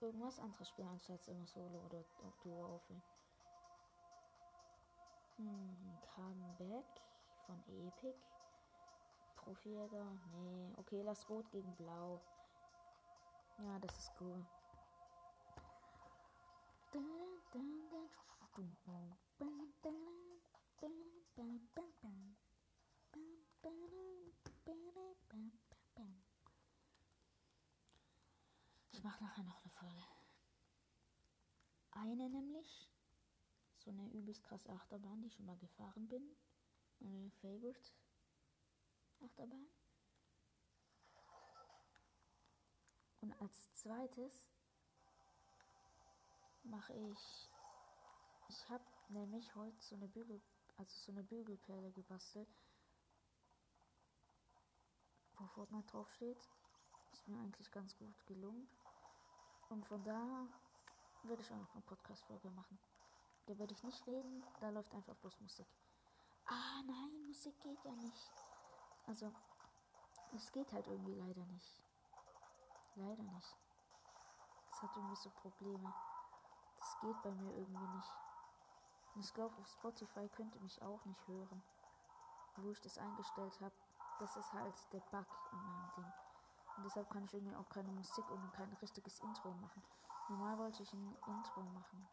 irgendwas 0.00 0.38
anderes 0.40 0.68
spielen, 0.68 0.88
anstatt 0.88 1.26
immer 1.28 1.46
Solo 1.46 1.80
oder 1.86 2.04
Duo 2.42 2.74
aufnehmen. 2.76 3.02
Hm, 5.36 5.98
Comeback 6.14 6.86
von 7.46 7.62
Epic. 7.68 8.18
Profijäger? 9.36 10.06
Nee. 10.34 10.74
Okay, 10.76 11.02
lass 11.02 11.28
Rot 11.28 11.50
gegen 11.50 11.74
Blau. 11.76 12.20
Ja, 13.58 13.78
das 13.78 13.98
ist 13.98 14.12
cool. 14.20 14.44
Ich 29.00 29.04
mache 29.04 29.24
nachher 29.24 29.44
noch 29.44 29.58
eine 29.62 29.70
Folge. 29.70 30.04
Eine 31.92 32.28
nämlich, 32.28 32.90
so 33.78 33.88
eine 33.90 34.06
übelst 34.10 34.42
krasse 34.42 34.70
Achterbahn, 34.70 35.22
die 35.22 35.28
ich 35.28 35.34
schon 35.34 35.46
mal 35.46 35.56
gefahren 35.56 36.06
bin. 36.06 36.36
Meine 36.98 37.30
Favorite 37.40 37.80
Achterbahn. 39.20 39.70
Und 43.22 43.32
als 43.40 43.72
zweites 43.72 44.50
mache 46.62 46.92
ich, 46.92 47.50
ich 48.50 48.68
habe 48.68 48.84
nämlich 49.10 49.54
heute 49.54 49.80
so 49.82 49.94
eine 49.94 50.08
Bügel, 50.08 50.40
also 50.76 50.96
so 50.96 51.12
eine 51.12 51.22
Bügelperle 51.22 51.90
gebastelt, 51.92 52.48
wo 55.36 55.46
Fortnite 55.46 55.86
draufsteht. 55.90 56.38
Ist 57.12 57.26
mir 57.26 57.38
eigentlich 57.38 57.70
ganz 57.70 57.96
gut 57.96 58.26
gelungen. 58.26 58.68
Und 59.68 59.84
von 59.86 60.02
da 60.04 60.46
werde 61.24 61.42
ich 61.42 61.50
auch 61.50 61.56
noch 61.56 61.72
eine 61.72 61.82
Podcast-Folge 61.82 62.50
machen. 62.50 62.78
Da 63.46 63.58
werde 63.58 63.74
ich 63.74 63.82
nicht 63.82 64.06
reden, 64.06 64.44
da 64.60 64.70
läuft 64.70 64.94
einfach 64.94 65.16
bloß 65.16 65.40
Musik. 65.40 65.66
Ah, 66.46 66.82
nein, 66.86 67.26
Musik 67.26 67.58
geht 67.60 67.84
ja 67.84 67.92
nicht. 67.92 68.30
Also, 69.06 69.32
es 70.34 70.50
geht 70.52 70.72
halt 70.72 70.86
irgendwie 70.86 71.14
leider 71.14 71.44
nicht. 71.46 71.82
Leider 72.94 73.22
nicht. 73.22 73.56
Es 74.72 74.82
hat 74.82 74.96
irgendwie 74.96 75.16
so 75.16 75.30
Probleme. 75.30 75.92
Das 76.78 77.00
geht 77.00 77.22
bei 77.22 77.30
mir 77.32 77.52
irgendwie 77.56 77.96
nicht. 77.96 78.29
Und 79.14 79.24
ich 79.24 79.34
glaube, 79.34 79.54
auf 79.60 79.68
Spotify 79.68 80.28
könnt 80.28 80.54
ihr 80.54 80.60
mich 80.62 80.80
auch 80.82 81.04
nicht 81.04 81.26
hören. 81.28 81.62
Wo 82.56 82.70
ich 82.70 82.80
das 82.80 82.98
eingestellt 82.98 83.60
habe, 83.60 83.74
das 84.18 84.36
ist 84.36 84.52
halt 84.52 84.74
der 84.92 85.00
Bug 85.00 85.26
in 85.52 85.58
meinem 85.58 85.90
Ding. 85.96 86.12
Und 86.76 86.84
deshalb 86.84 87.10
kann 87.10 87.24
ich 87.24 87.34
irgendwie 87.34 87.56
auch 87.56 87.68
keine 87.68 87.90
Musik 87.92 88.30
und 88.30 88.52
kein 88.52 88.72
richtiges 88.80 89.20
Intro 89.20 89.50
machen. 89.52 89.82
Normal 90.28 90.58
wollte 90.58 90.82
ich 90.82 90.92
ein 90.92 91.16
Intro 91.26 91.62
machen. 91.62 92.08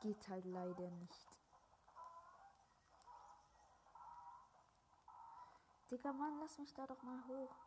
Geht 0.00 0.28
halt 0.28 0.44
leider 0.46 0.90
nicht. 0.90 1.38
Digga, 5.90 6.12
Mann, 6.12 6.38
lass 6.40 6.58
mich 6.58 6.72
da 6.72 6.86
doch 6.86 7.02
mal 7.02 7.22
hoch. 7.28 7.61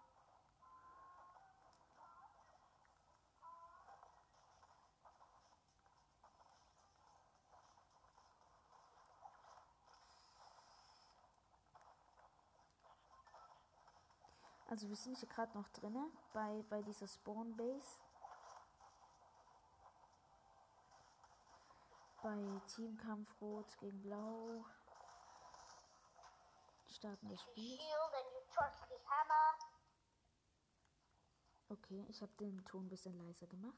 Also 14.68 14.90
wir 14.90 14.96
sind 14.96 15.18
hier 15.18 15.30
gerade 15.30 15.56
noch 15.58 15.70
drinne 15.70 16.12
bei, 16.34 16.64
bei 16.70 16.82
dieser 16.82 17.08
Spawn 17.08 17.56
Base. 17.56 18.00
Bei 22.24 22.62
Teamkampf 22.68 23.30
Rot 23.40 23.78
gegen 23.78 24.02
Blau. 24.02 24.66
Starten 26.88 27.30
das 27.30 27.42
Spiel. 27.42 27.78
Okay, 31.70 32.06
ich 32.10 32.22
habe 32.22 32.32
den 32.40 32.64
Ton 32.66 32.86
ein 32.86 32.90
bisschen 32.90 33.18
leiser 33.18 33.48
gemacht. 33.48 33.78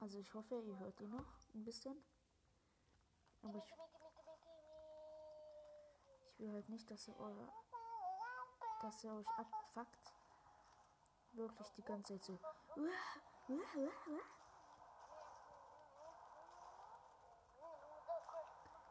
Also 0.00 0.18
ich 0.18 0.32
hoffe, 0.32 0.62
ihr 0.62 0.78
hört 0.78 0.98
ihn 1.00 1.10
noch 1.10 1.26
ein 1.54 1.64
bisschen. 1.64 2.02
Aber 3.42 3.58
ich, 3.58 3.72
will 6.40 6.52
halt 6.52 6.68
nicht, 6.68 6.90
dass 6.90 7.06
ihr, 7.08 7.18
eure, 7.18 7.52
dass 8.80 9.04
ihr 9.04 9.12
euch 9.12 9.28
abfuckt. 9.36 10.14
Wirklich 11.32 11.70
die 11.72 11.82
ganze 11.82 12.18
Zeit 12.18 12.24
so. 12.24 12.38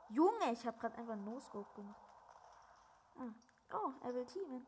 Junge, 0.09 0.51
ich 0.51 0.65
habe 0.65 0.77
gerade 0.79 0.97
einfach 0.97 1.13
einen 1.13 1.25
No-Scope 1.25 1.73
gemacht. 1.75 2.09
Ah. 3.17 3.33
Oh, 3.73 3.91
er 4.01 4.13
will 4.15 4.25
teamen. 4.25 4.65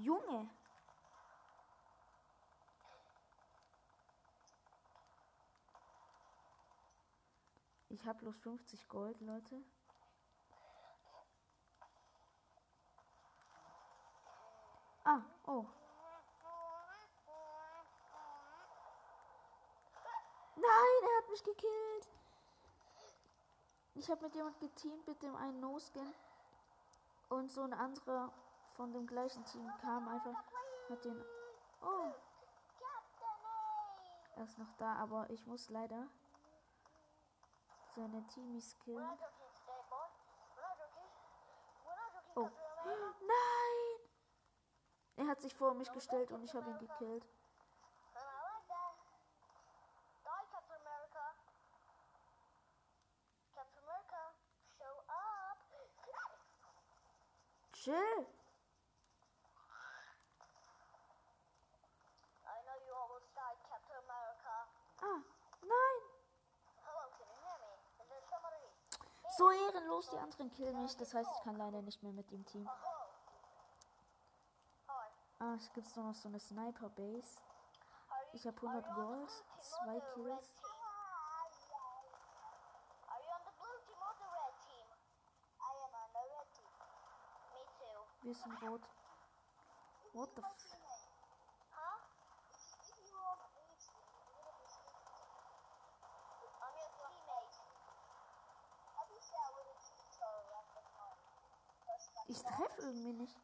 You're 0.00 0.48
Ich 8.00 8.06
habe 8.06 8.18
bloß 8.20 8.38
50 8.38 8.88
Gold, 8.88 9.20
Leute. 9.20 9.60
Ah, 15.04 15.20
oh. 15.46 15.66
Nein, 20.54 21.02
er 21.02 21.18
hat 21.18 21.30
mich 21.30 21.42
gekillt. 21.42 22.08
Ich 23.94 24.08
habe 24.08 24.22
mit 24.22 24.34
jemand 24.36 24.60
geteamt, 24.60 25.06
mit 25.08 25.20
dem 25.22 25.34
einen 25.34 25.58
No-Skin. 25.60 26.14
Und 27.30 27.50
so 27.50 27.62
ein 27.62 27.72
anderer 27.72 28.32
von 28.74 28.92
dem 28.92 29.08
gleichen 29.08 29.44
Team 29.46 29.68
kam 29.80 30.06
einfach, 30.08 30.36
hat 30.88 31.04
den. 31.04 31.20
Oh, 31.82 32.12
er 34.36 34.44
ist 34.44 34.56
noch 34.56 34.72
da, 34.76 34.94
aber 34.94 35.28
ich 35.30 35.44
muss 35.46 35.68
leider 35.68 36.06
seine 37.98 38.24
Teamies 38.28 38.78
killen. 38.78 39.18
Oh. 42.36 42.48
Nein! 43.20 44.08
Er 45.16 45.26
hat 45.26 45.40
sich 45.40 45.52
vor 45.54 45.74
mich 45.74 45.90
gestellt 45.92 46.30
und 46.30 46.44
ich 46.44 46.54
habe 46.54 46.70
ihn 46.70 46.78
gekillt. 46.78 47.26
And 57.90 58.37
So 69.38 69.52
ehrenlos, 69.52 70.10
die 70.10 70.18
anderen 70.18 70.50
killen 70.50 70.82
mich. 70.82 70.96
Das 70.96 71.14
heißt, 71.14 71.30
ich 71.32 71.44
kann 71.44 71.54
leider 71.54 71.80
nicht 71.82 72.02
mehr 72.02 72.12
mit 72.12 72.28
dem 72.32 72.44
Team. 72.44 72.68
Ah, 75.38 75.54
es 75.54 75.72
gibt 75.72 75.96
noch 75.96 76.12
so 76.12 76.26
eine 76.26 76.40
Sniper-Base. 76.40 77.40
Are 78.10 78.24
you, 78.24 78.30
Ich 78.32 78.44
hab 78.44 78.60
are 78.60 78.74
you 78.74 78.80
100 78.80 78.82
on 78.82 78.82
the 78.82 78.90
Gold, 78.90 79.22
blue 83.86 84.50
team 84.66 84.90
zwei 85.54 85.78
or 85.78 85.88
the 85.94 86.24
red 87.54 87.68
Kills. 87.78 88.10
Wir 88.22 88.34
sind 88.34 88.60
rot. 88.60 88.82
What 90.14 90.34
the 90.34 90.42
f... 90.42 90.48
Huh? 91.70 91.98
I'm 92.90 93.06
your 96.74 96.98
teammate. 96.98 97.68
Ich 102.30 102.44
treffe 102.78 102.86
irgendwie 102.86 103.12
nicht. 103.12 103.36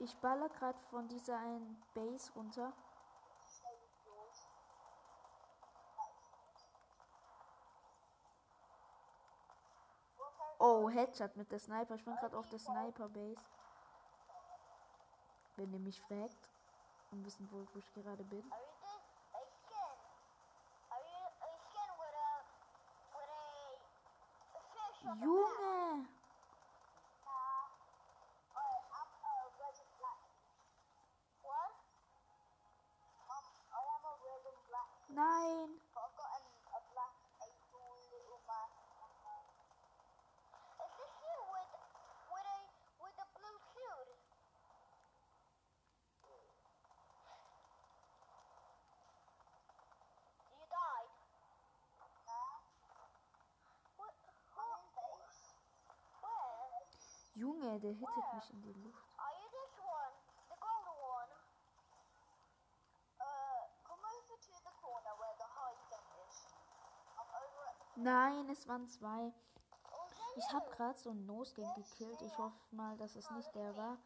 Ich 0.00 0.16
baller 0.16 0.48
gerade 0.48 0.78
von 0.90 1.08
dieser 1.08 1.38
einen 1.38 1.82
Base 1.94 2.32
runter. 2.34 2.72
Oh, 10.58 10.90
Headshot 10.90 11.36
mit 11.36 11.50
der 11.50 11.58
Sniper. 11.58 11.94
Ich 11.94 12.04
bin 12.04 12.14
gerade 12.16 12.36
auf 12.36 12.48
der 12.50 12.58
Sniper-Base. 12.58 13.40
Wenn 15.56 15.72
ihr 15.72 15.80
mich 15.80 16.02
fragt 16.02 16.50
und 17.12 17.24
wissen 17.24 17.50
wollt, 17.50 17.74
wo 17.74 17.78
ich 17.78 17.94
gerade 17.94 18.24
bin. 18.24 18.44
Are 25.02 25.69
Junge, 57.70 57.80
der 57.80 57.92
hittet 57.92 58.34
mich 58.34 58.50
in 58.50 58.62
die 58.62 58.72
Luft. 58.72 59.04
At 59.16 59.26
the 67.94 68.00
Nein, 68.00 68.48
es 68.50 68.66
waren 68.66 68.88
zwei. 68.88 69.32
Ich 70.36 70.52
habe 70.52 70.70
gerade 70.70 70.98
so 70.98 71.10
einen 71.10 71.26
No-Skin 71.26 71.72
gekillt. 71.74 72.22
Ich 72.22 72.36
hoffe 72.38 72.56
mal, 72.70 72.96
dass 72.96 73.14
es 73.14 73.30
nicht 73.30 73.54
der 73.54 73.76
war, 73.76 73.98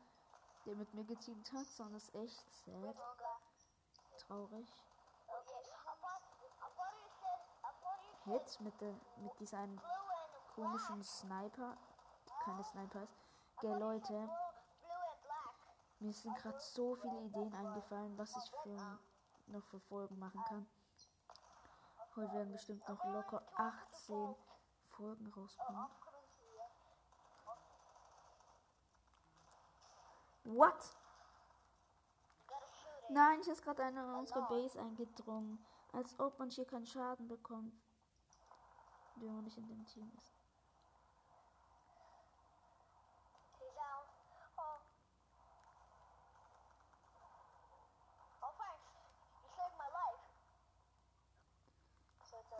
der 0.67 0.75
mit 0.75 0.93
mir 0.95 1.05
geteamt 1.05 1.53
hat, 1.53 1.67
sondern 1.67 1.97
es 1.97 2.09
ist 2.09 2.15
echt 2.15 2.51
sad. 2.51 2.97
Traurig. 4.19 4.69
Hit 8.25 8.61
mit, 8.61 8.81
der, 8.81 8.95
mit 9.19 9.55
and 9.55 9.81
komischen 10.55 11.05
Sniper. 11.05 11.77
Keine 12.45 12.65
Sniper 12.65 13.03
ist. 13.03 13.15
Gell, 13.65 13.79
Leute, 13.79 14.29
mir 15.99 16.13
sind 16.13 16.37
gerade 16.37 16.61
so 16.61 16.97
viele 16.97 17.19
Ideen 17.23 17.51
eingefallen, 17.55 18.19
was 18.19 18.37
ich 18.37 18.51
für 18.63 18.99
noch 19.47 19.65
für 19.65 19.81
Folgen 19.81 20.19
machen 20.19 20.45
kann. 20.47 20.67
Heute 22.15 22.31
werden 22.35 22.53
bestimmt 22.53 22.87
noch 22.87 23.03
locker 23.07 23.43
18 23.57 24.35
Folgen 24.91 25.33
rauskommen. 25.33 25.87
What? 30.45 30.97
Nein, 33.09 33.41
ich 33.41 33.49
ist 33.49 33.63
gerade 33.63 33.83
einer 33.83 34.05
in 34.05 34.15
unsere 34.19 34.43
Base 34.43 34.79
eingedrungen. 34.79 35.65
Als 35.95 36.21
ob 36.21 36.39
man 36.39 36.51
hier 36.51 36.67
keinen 36.67 36.85
Schaden 36.85 37.29
bekommt. 37.29 37.73
Wenn 39.17 39.35
man 39.35 39.45
nicht 39.45 39.57
in 39.57 39.67
dem 39.67 39.87
Team 39.87 40.13
ist. 40.19 40.34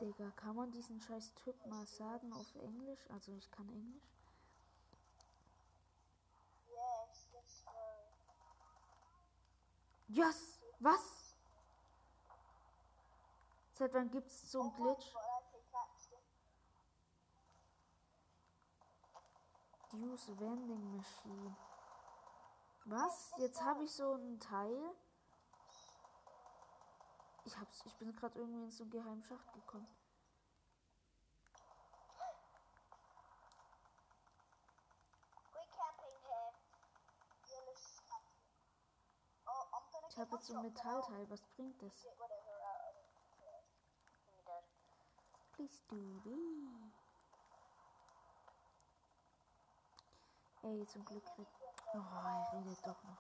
Digga, 0.05 0.31
kann 0.33 0.55
man 0.55 0.71
diesen 0.71 1.01
scheiß 1.01 1.33
Typ 1.33 1.65
mal 1.65 1.87
sagen 1.87 2.31
auf 2.35 2.55
Englisch? 2.57 3.09
Also 3.11 3.33
ich 3.33 3.51
kann 3.51 3.67
Englisch. 3.71 4.13
yes, 6.69 7.29
yes. 7.33 7.65
Yes! 10.09 10.61
Was? 10.81 11.35
Seit 13.73 13.95
wann 13.95 14.11
gibt's 14.11 14.53
so 14.53 14.61
einen 14.61 14.75
Glitch? 14.75 15.15
Use 19.95 20.39
Vending 20.39 20.97
Machine. 20.99 21.57
Was? 22.85 23.33
Jetzt 23.39 23.63
habe 23.63 23.85
ich 23.85 23.91
so 23.91 24.13
ein 24.17 24.39
Teil. 24.39 24.95
Ich 27.47 27.57
hab's, 27.59 27.85
ich 27.85 27.95
bin 27.97 28.15
gerade 28.17 28.39
irgendwie 28.39 28.65
in 28.65 28.71
so 28.71 28.85
einen 28.85 28.91
geheimen 28.91 29.23
Schacht 29.23 29.53
gekommen. 29.53 29.87
Oh, 39.47 39.51
Ich 40.09 40.19
habe 40.19 40.35
jetzt 40.37 40.47
so 40.47 40.57
ein 40.57 40.63
Metallteil. 40.63 41.29
Was 41.31 41.43
bringt 41.57 41.83
das? 41.83 42.07
Please 45.53 45.81
do 45.89 45.97
me. 45.97 46.93
Ey, 50.63 50.87
zum 50.87 51.05
Glück 51.05 51.23
Oh, 51.95 51.99
er 51.99 52.53
redet 52.55 52.87
doch 52.87 53.03
noch. 53.05 53.19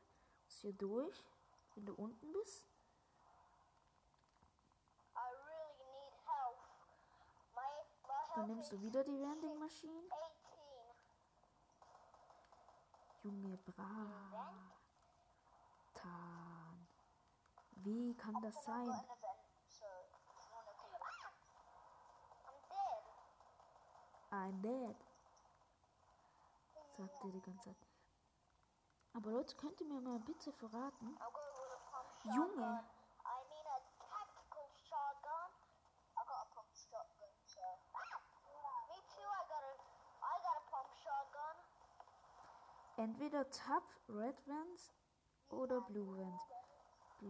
Musst 0.44 0.62
hier 0.62 0.74
durch, 0.74 1.26
wenn 1.76 1.86
du 1.86 1.94
unten 1.96 2.32
bist. 2.32 2.68
Dann 8.36 8.48
nimmst 8.48 8.72
du 8.72 8.82
wieder 8.82 9.04
die 9.04 9.20
Vending-Maschine. 9.20 10.04
18. 13.24 13.32
Junge 13.32 13.58
Bratan. 13.58 14.62
Wie 17.84 18.16
kann 18.16 18.36
das 18.42 18.64
sein? 18.64 18.92
I'm 24.32 24.62
dead. 24.62 24.96
Sagt 26.98 27.24
er 27.24 27.32
die 27.32 27.42
ganze 27.42 27.70
Zeit. 27.70 27.88
Aber 29.14 29.32
Leute, 29.32 29.56
könnt 29.58 29.82
ihr 29.82 29.88
mir 29.88 30.00
mal 30.00 30.20
bitte 30.20 30.54
verraten? 30.54 31.18
Junge. 32.24 32.84
Entweder 42.98 43.50
Tab, 43.50 43.84
Red 44.08 44.48
Vans 44.48 44.94
oder 45.50 45.82
Blue 45.82 46.16
Vans. 46.16 46.61
I 47.22 47.28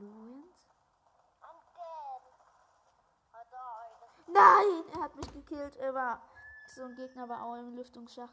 died. 3.49 3.91
Nein, 4.27 4.84
er 4.93 5.01
hat 5.01 5.15
mich 5.15 5.34
gekillt. 5.34 5.75
Er 5.77 5.93
war 5.93 6.21
so 6.67 6.84
ein 6.86 6.95
Gegner, 6.95 7.27
war 7.27 7.43
auch 7.43 7.56
im 7.56 7.75
Lüftungsschacht. 7.75 8.32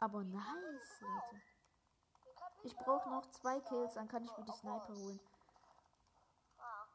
Aber 0.00 0.22
nice, 0.22 1.00
Leute. 1.00 1.42
Ich 2.62 2.76
brauche 2.76 3.08
noch 3.08 3.30
zwei 3.30 3.60
Kills, 3.60 3.94
dann 3.94 4.08
kann 4.08 4.24
ich 4.24 4.36
mir 4.36 4.44
die 4.44 4.52
Sniper 4.52 4.94
holen. 4.94 5.20
Ah. 6.58 6.86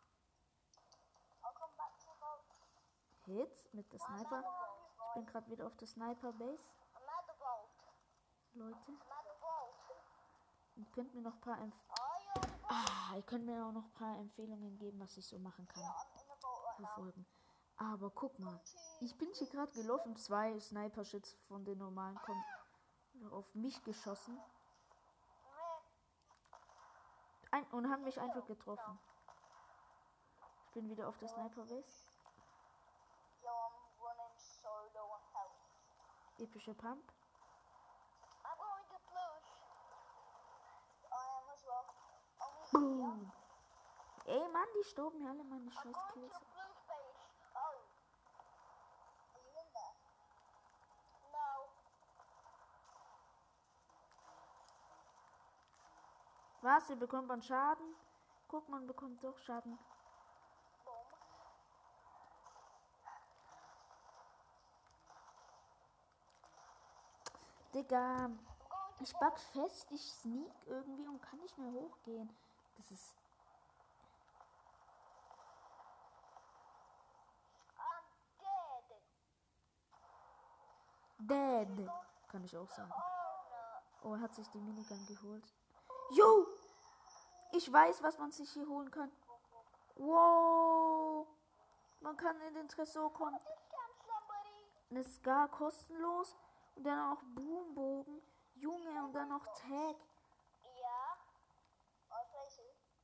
Boat. 3.26 3.47
Hit 3.47 3.74
mit 3.74 3.91
der 3.91 3.99
Sniper. 3.99 4.43
Ich 5.08 5.14
bin 5.16 5.26
gerade 5.26 5.49
wieder 5.49 5.66
auf 5.66 5.76
der 5.78 5.88
Sniper 5.88 6.34
Base. 6.34 6.64
Leute, 8.54 8.91
ihr 10.76 10.86
könnt 10.91 11.14
mir 11.16 11.22
noch 11.22 11.34
ein 11.34 11.41
paar 11.41 11.58
ah, 12.70 13.16
ihr 13.16 13.24
könnt 13.24 13.45
mir 13.45 13.66
auch 13.66 13.72
noch 13.72 13.86
ein 13.86 13.93
paar 13.93 14.18
Empfehlungen 14.20 14.78
geben, 14.78 14.99
was 14.99 15.18
ich 15.18 15.28
so 15.28 15.38
machen 15.39 15.68
kann. 15.68 15.84
I'm 15.84 16.14
in 16.14 16.28
the 16.28 16.41
boat 16.41 16.64
right 16.66 16.76
Für 16.76 16.82
now. 16.82 16.95
Folgen. 16.95 17.26
Aber 17.78 18.09
guck 18.11 18.38
mal, 18.39 18.61
ich 19.01 19.18
bin 19.18 19.30
hier 19.34 19.47
gerade 19.47 19.72
gelaufen, 19.74 20.16
zwei 20.16 20.59
Sniper-Shits 20.59 21.34
von 21.47 21.66
den 21.66 21.80
normalen 21.80 22.16
kommen 22.18 22.43
auf 23.32 23.53
mich 23.55 23.84
geschossen 23.84 24.39
ein, 27.51 27.66
und 27.68 27.89
haben 27.89 28.03
mich 28.03 28.20
einfach 28.20 28.45
getroffen. 28.45 28.99
Ich 30.66 30.72
bin 30.72 30.89
wieder 30.89 31.07
auf 31.07 31.18
der 31.18 31.28
Sniper 31.28 31.66
Base. 31.66 32.09
Yo, 33.43 33.49
Boom. 42.74 43.32
Ey 44.26 44.47
Mann, 44.51 44.67
die 44.78 44.84
stoben 44.89 45.19
mir 45.19 45.30
alle 45.30 45.43
meine 45.43 45.71
scheiß. 45.71 45.95
Was? 56.61 56.89
Ihr 56.89 56.95
bekommt 56.95 57.28
man 57.28 57.41
Schaden? 57.41 57.95
Guck, 58.47 58.69
man 58.69 58.88
bekommt 58.88 59.24
doch 59.24 59.38
Schaden. 59.38 59.78
Digga, 67.74 68.30
ich 68.99 69.13
back 69.17 69.38
fest, 69.39 69.91
ich 69.91 70.01
sneak 70.01 70.53
irgendwie 70.67 71.07
und 71.07 71.21
kann 71.21 71.39
nicht 71.39 71.57
mehr 71.57 71.71
hochgehen. 71.71 72.30
Das 72.78 72.91
ist. 72.91 73.15
Dead. 81.19 81.78
Dead. 81.78 81.89
Kann 82.28 82.43
ich 82.43 82.57
auch 82.57 82.69
sagen. 82.69 82.91
Oh. 82.95 83.13
Oh, 84.03 84.15
er 84.15 84.21
hat 84.21 84.36
sich 84.36 84.49
die 84.49 84.59
Minigun 84.59 85.05
geholt. 85.05 85.45
Yo! 86.11 86.47
Ich 87.53 87.71
weiß, 87.71 88.03
was 88.03 88.17
man 88.17 88.32
sich 88.32 88.49
hier 88.51 88.67
holen 88.67 88.91
kann. 88.91 89.09
Wow! 89.95 91.26
Man 92.01 92.17
kann 92.17 92.39
in 92.41 92.53
den 92.55 92.67
Tresor 92.67 93.13
kommen. 93.13 93.39
Eine 94.89 95.03
Scar 95.03 95.47
kostenlos. 95.47 96.36
Und 96.76 96.84
dann 96.84 97.13
auch 97.13 97.21
Boombogen. 97.34 98.21
Junge, 98.55 99.05
und 99.05 99.13
dann 99.13 99.30
noch 99.30 99.45
Tag. 99.45 99.95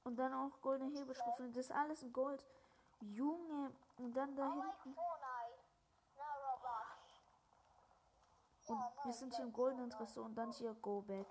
Und 0.03 0.15
dann 0.15 0.33
auch 0.33 0.61
goldene 0.61 0.97
Hebelstufen. 0.97 1.53
Das 1.53 1.65
ist 1.65 1.71
alles 1.71 2.03
in 2.03 2.13
Gold. 2.13 2.43
Junge, 3.01 3.71
und 3.97 4.13
dann 4.13 4.35
da 4.35 4.53
hinten. 4.53 4.95
Und 8.67 8.83
wir 9.03 9.13
sind 9.13 9.35
hier 9.35 9.45
im 9.45 9.53
goldenen 9.53 9.89
Tresor 9.89 10.25
und 10.25 10.35
dann 10.35 10.51
hier 10.51 10.73
Go 10.75 11.01
Back. 11.01 11.27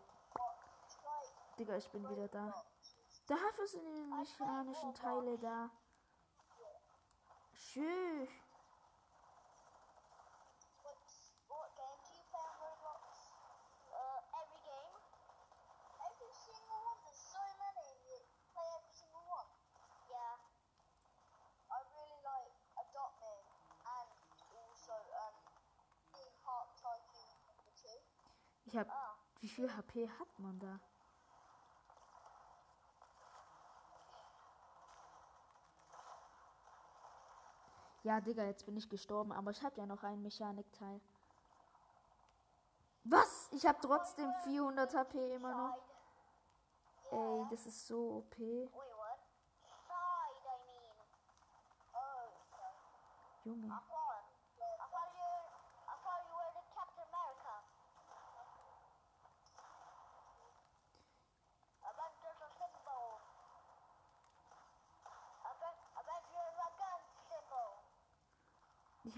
Digga, 1.58 1.76
ich 1.76 1.90
bin 1.90 2.08
wieder 2.08 2.28
da. 2.28 2.52
Dafür 3.26 3.66
sind 3.66 3.84
die 3.84 4.02
mechanischen 4.02 4.94
Teile 4.94 5.38
da. 5.38 5.70
Tschüss. 7.54 8.28
What, 10.82 10.96
what 11.48 11.76
game 11.76 11.98
do 12.02 12.12
you 12.14 12.28
Ich 28.68 28.76
hab. 28.76 28.86
Wie 29.40 29.48
viel 29.48 29.74
HP 29.74 30.10
hat 30.10 30.38
man 30.38 30.58
da? 30.58 30.78
Ja, 38.02 38.20
Digga, 38.20 38.44
jetzt 38.44 38.66
bin 38.66 38.76
ich 38.76 38.90
gestorben, 38.90 39.32
aber 39.32 39.52
ich 39.52 39.62
habe 39.62 39.80
ja 39.80 39.86
noch 39.86 40.02
ein 40.02 40.20
Mechanikteil. 40.20 41.00
Was? 43.04 43.48
Ich 43.52 43.64
habe 43.64 43.78
trotzdem 43.80 44.30
400 44.44 44.94
HP 44.94 45.36
immer 45.36 45.54
noch. 45.54 45.78
Ey, 47.10 47.46
das 47.50 47.64
ist 47.64 47.86
so 47.86 48.18
OP. 48.18 48.36
Oh. 48.38 48.82
Junge. 53.44 53.80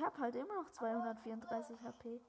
Ich 0.00 0.06
habe 0.06 0.18
halt 0.18 0.34
immer 0.34 0.54
noch 0.54 0.70
234 0.70 1.82
HP. 1.82 2.22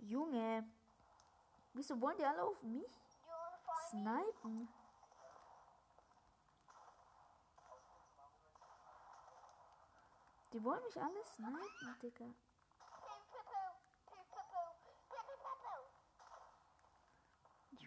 Junge. 0.00 0.70
Wieso 1.72 1.98
wollen 1.98 2.18
die 2.18 2.26
alle 2.26 2.42
auf 2.42 2.62
mich 2.62 2.92
snipen? 3.88 4.68
Die 10.52 10.62
wollen 10.62 10.82
mich 10.82 11.00
alle 11.00 11.24
snipen, 11.24 11.98
Digga. 12.02 12.26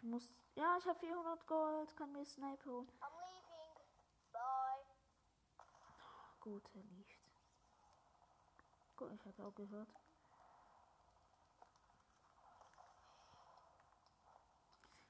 Ich 0.04 0.10
muss. 0.10 0.36
Ja, 0.56 0.78
ich 0.78 0.86
habe 0.86 0.99
400 0.99 1.47
Gold, 1.47 1.95
kann 1.95 2.12
mir 2.12 2.26
Snipe 2.26 2.70
holen. 2.70 2.91
I'm 2.99 3.08
leaving. 3.22 3.86
Bye. 4.34 4.84
Gut, 6.41 6.70
er 6.76 6.84
liegt. 6.84 7.18
Gut, 8.97 9.14
ich 9.14 9.26
habe 9.26 9.45
auch 9.45 9.56
gehört. 9.56 9.88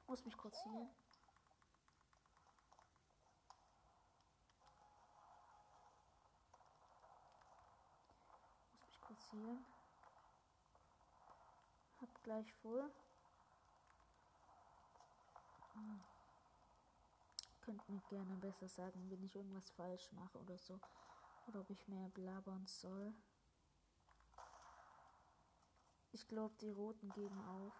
Muss 0.05 0.23
mich 0.25 0.37
kurz 0.37 0.63
healen. 0.63 0.89
Muss 8.71 8.87
mich 8.89 9.01
kurz 9.01 9.31
healen. 9.31 9.65
Hab 11.99 12.23
gleich 12.23 12.53
voll. 12.61 12.91
Hm. 15.83 15.99
Könnt 17.61 17.89
mir 17.89 17.99
gerne 18.09 18.35
besser 18.37 18.67
sagen, 18.67 19.09
wenn 19.09 19.23
ich 19.23 19.35
irgendwas 19.35 19.69
falsch 19.71 20.11
mache 20.13 20.37
oder 20.39 20.57
so. 20.57 20.79
Oder 21.47 21.59
ob 21.59 21.69
ich 21.69 21.87
mehr 21.87 22.07
blabbern 22.09 22.65
soll. 22.65 23.13
Ich 26.13 26.27
glaube, 26.27 26.53
die 26.61 26.69
Roten 26.69 27.11
geben 27.13 27.41
auf. 27.47 27.73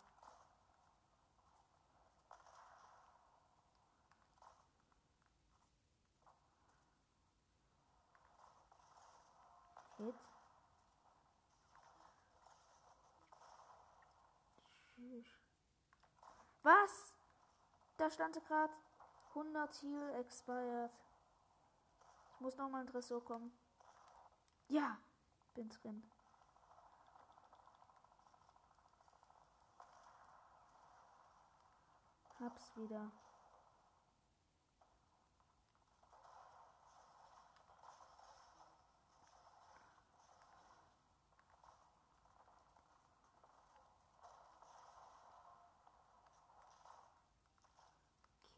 Tschüss. 9.97 10.15
Was? 16.63 17.12
Da 18.03 18.09
stand 18.09 18.35
gerade 18.47 18.73
100 19.29 19.81
Heal 19.81 20.15
expired. 20.19 20.91
Ich 22.33 22.39
muss 22.41 22.57
noch 22.57 22.67
mal 22.67 22.81
ein 22.81 22.87
Tresor 22.87 23.23
kommen. 23.23 23.57
Ja, 24.67 24.97
bin 25.53 25.69
drin. 25.69 26.03
Hab's 32.41 32.75
wieder. 32.75 33.09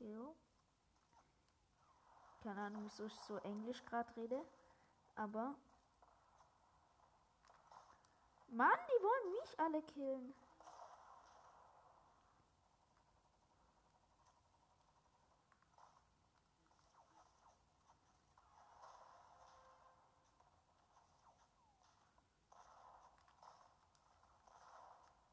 Kill. 0.05 0.35
Keine 2.43 2.61
Ahnung, 2.61 2.83
wieso 2.85 3.05
ich 3.05 3.15
so 3.21 3.37
Englisch 3.37 3.83
gerade 3.85 4.15
rede. 4.15 4.39
Aber. 5.15 5.55
Mann, 8.49 8.77
die 8.87 9.03
wollen 9.03 9.31
mich 9.31 9.59
alle 9.59 9.81
killen. 9.81 10.35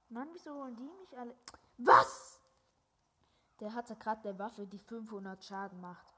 Mann, 0.08 0.28
wieso 0.32 0.54
wollen 0.54 0.76
die 0.76 0.82
mich 0.84 1.18
alle. 1.18 1.36
Was? 1.76 2.31
Der 3.62 3.72
hatte 3.74 3.94
gerade 3.94 4.20
der 4.22 4.36
Waffe, 4.40 4.66
die 4.66 4.80
500 4.80 5.44
Schaden 5.44 5.80
macht. 5.80 6.12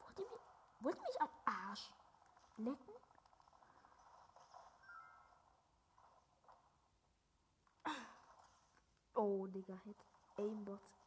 Wollt 0.00 0.18
ihr 0.18 0.24
mich, 0.24 0.40
wollt 0.80 0.96
ihr 0.96 1.02
mich 1.02 1.20
am 1.20 1.28
Arsch 1.44 1.92
lecken? 2.56 2.92
Oh, 9.14 9.46
Digga, 9.46 9.78
Hit. 9.84 9.96
Aimbot. 10.38 10.97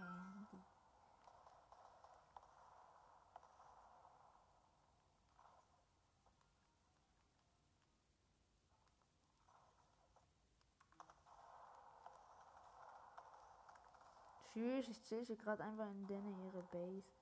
Candy. 0.00 0.62
Tschüss, 14.52 14.88
ich 14.88 15.02
hier 15.26 15.36
gerade 15.36 15.62
einfach 15.64 15.86
in 15.90 16.06
denen 16.06 16.38
ihre 16.46 16.62
Base. 16.62 17.12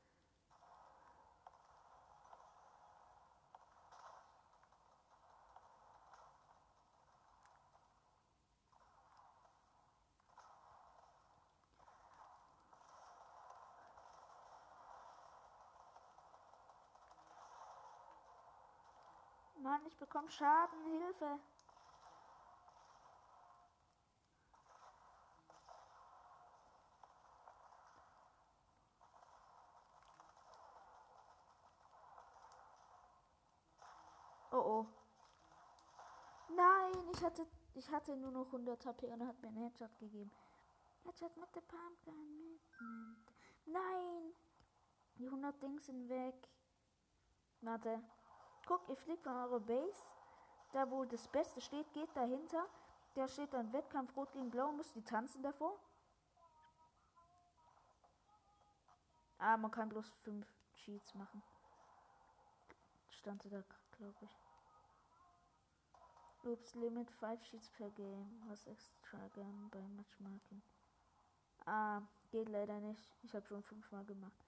Mann, 19.61 19.78
ich 19.89 19.97
bekomme 19.97 20.31
Schaden. 20.31 20.79
Hilfe. 20.85 21.39
Oh 34.51 34.57
oh. 34.57 34.87
Nein, 36.51 36.93
ich 37.13 37.23
hatte, 37.23 37.47
ich 37.75 37.91
hatte 37.91 38.17
nur 38.17 38.31
noch 38.31 38.47
100 38.47 38.85
HP 38.85 39.07
und 39.13 39.21
er 39.21 39.29
hat 39.29 39.41
mir 39.41 39.49
einen 39.49 39.63
Headshot 39.65 39.99
gegeben. 39.99 40.31
Headshot 41.05 41.37
mit 41.37 41.55
der 41.55 41.61
Pumpgun. 41.63 42.61
Nein! 43.67 44.35
Die 45.17 45.27
100 45.27 45.63
Dings 45.63 45.87
sind 45.87 46.09
weg. 46.09 46.49
Warte. 47.61 48.03
Guck, 48.69 48.87
ihr 48.91 48.97
fliegt 48.97 49.23
von 49.23 49.35
eurer 49.35 49.61
Base. 49.61 50.07
Da, 50.73 50.91
wo 50.91 51.07
das 51.07 51.27
Beste 51.29 51.59
steht, 51.63 51.91
geht 51.95 52.15
dahinter. 52.15 52.67
Da 53.15 53.27
steht 53.27 53.55
dann 53.55 53.73
Wettkampf 53.73 54.15
Rot 54.15 54.31
gegen 54.33 54.51
Blau. 54.51 54.73
Muss 54.73 54.93
die 54.93 55.03
tanzen 55.03 55.43
davor. 55.43 55.79
Ah, 59.39 59.57
man 59.57 59.71
kann 59.71 59.89
bloß 59.89 60.13
5 60.23 60.47
Cheats 60.75 61.15
machen. 61.15 61.43
Stand 63.09 63.43
da, 63.47 63.65
glaube 63.93 64.19
ich. 64.21 64.37
Oops, 66.45 66.75
Limit 66.75 67.11
5 67.11 67.43
Sheets 67.45 67.71
per 67.71 67.89
Game. 67.93 68.43
Was 68.49 68.67
extra 68.67 69.29
gern 69.29 69.71
beim 69.71 69.97
Matchmarking. 69.97 70.63
Ah, 71.65 72.03
geht 72.31 72.51
leider 72.51 72.81
nicht. 72.81 73.17
Ich 73.23 73.35
habe 73.35 73.47
schon 73.47 73.63
fünfmal 73.63 74.05
gemacht. 74.05 74.45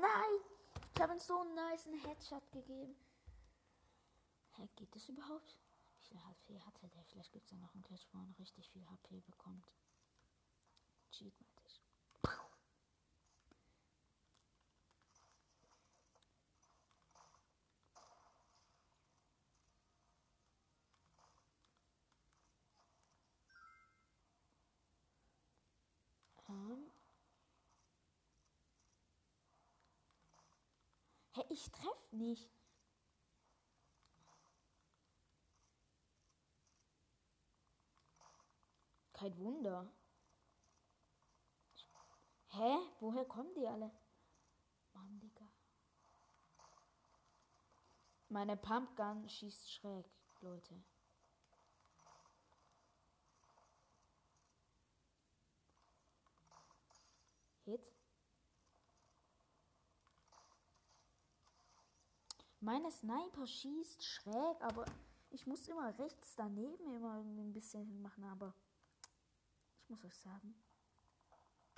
Nein! 0.00 0.40
Ich 0.94 1.00
habe 1.00 1.12
ihm 1.14 1.20
so 1.20 1.40
einen 1.40 1.54
nice 1.54 1.86
Headshot 2.04 2.52
gegeben. 2.52 2.94
Hä, 4.56 4.68
geht 4.76 4.94
das 4.94 5.08
überhaupt? 5.08 5.56
Wie 6.00 6.08
viel 6.08 6.24
HP 6.24 6.60
hatte 6.60 6.88
der? 6.88 7.04
Vielleicht 7.04 7.32
gibt 7.32 7.44
es 7.46 7.50
ja 7.50 7.58
noch 7.58 7.72
einen 7.74 7.82
Clash, 7.82 8.06
wo 8.12 8.18
man 8.18 8.34
richtig 8.38 8.68
viel 8.70 8.86
HP 8.86 9.20
bekommt. 9.20 9.72
Cheat 11.10 11.34
meinte 11.40 11.62
ich. 11.66 11.82
Ähm. 26.48 26.90
Hä, 31.36 31.42
ich 31.56 31.72
treff 31.72 32.12
nicht. 32.12 32.50
Kein 39.14 39.36
Wunder. 39.38 39.90
Hä? 42.48 42.76
Woher 43.00 43.24
kommen 43.24 43.54
die 43.54 43.66
alle? 43.66 43.90
Mann, 44.92 45.18
Digga. 45.18 45.48
Meine 48.28 48.56
Pumpgun 48.58 49.26
schießt 49.28 49.72
schräg, 49.72 50.06
Leute. 50.40 50.82
Hit. 57.64 57.96
Meine 62.66 62.90
Sniper 62.90 63.46
schießt 63.46 64.04
schräg, 64.04 64.60
aber 64.60 64.86
ich 65.30 65.46
muss 65.46 65.68
immer 65.68 65.96
rechts 66.00 66.34
daneben 66.34 66.90
immer 66.90 67.20
ein 67.20 67.52
bisschen 67.52 68.02
machen, 68.02 68.24
aber 68.24 68.52
ich 69.84 69.88
muss 69.88 70.04
euch 70.04 70.16
sagen. 70.16 70.52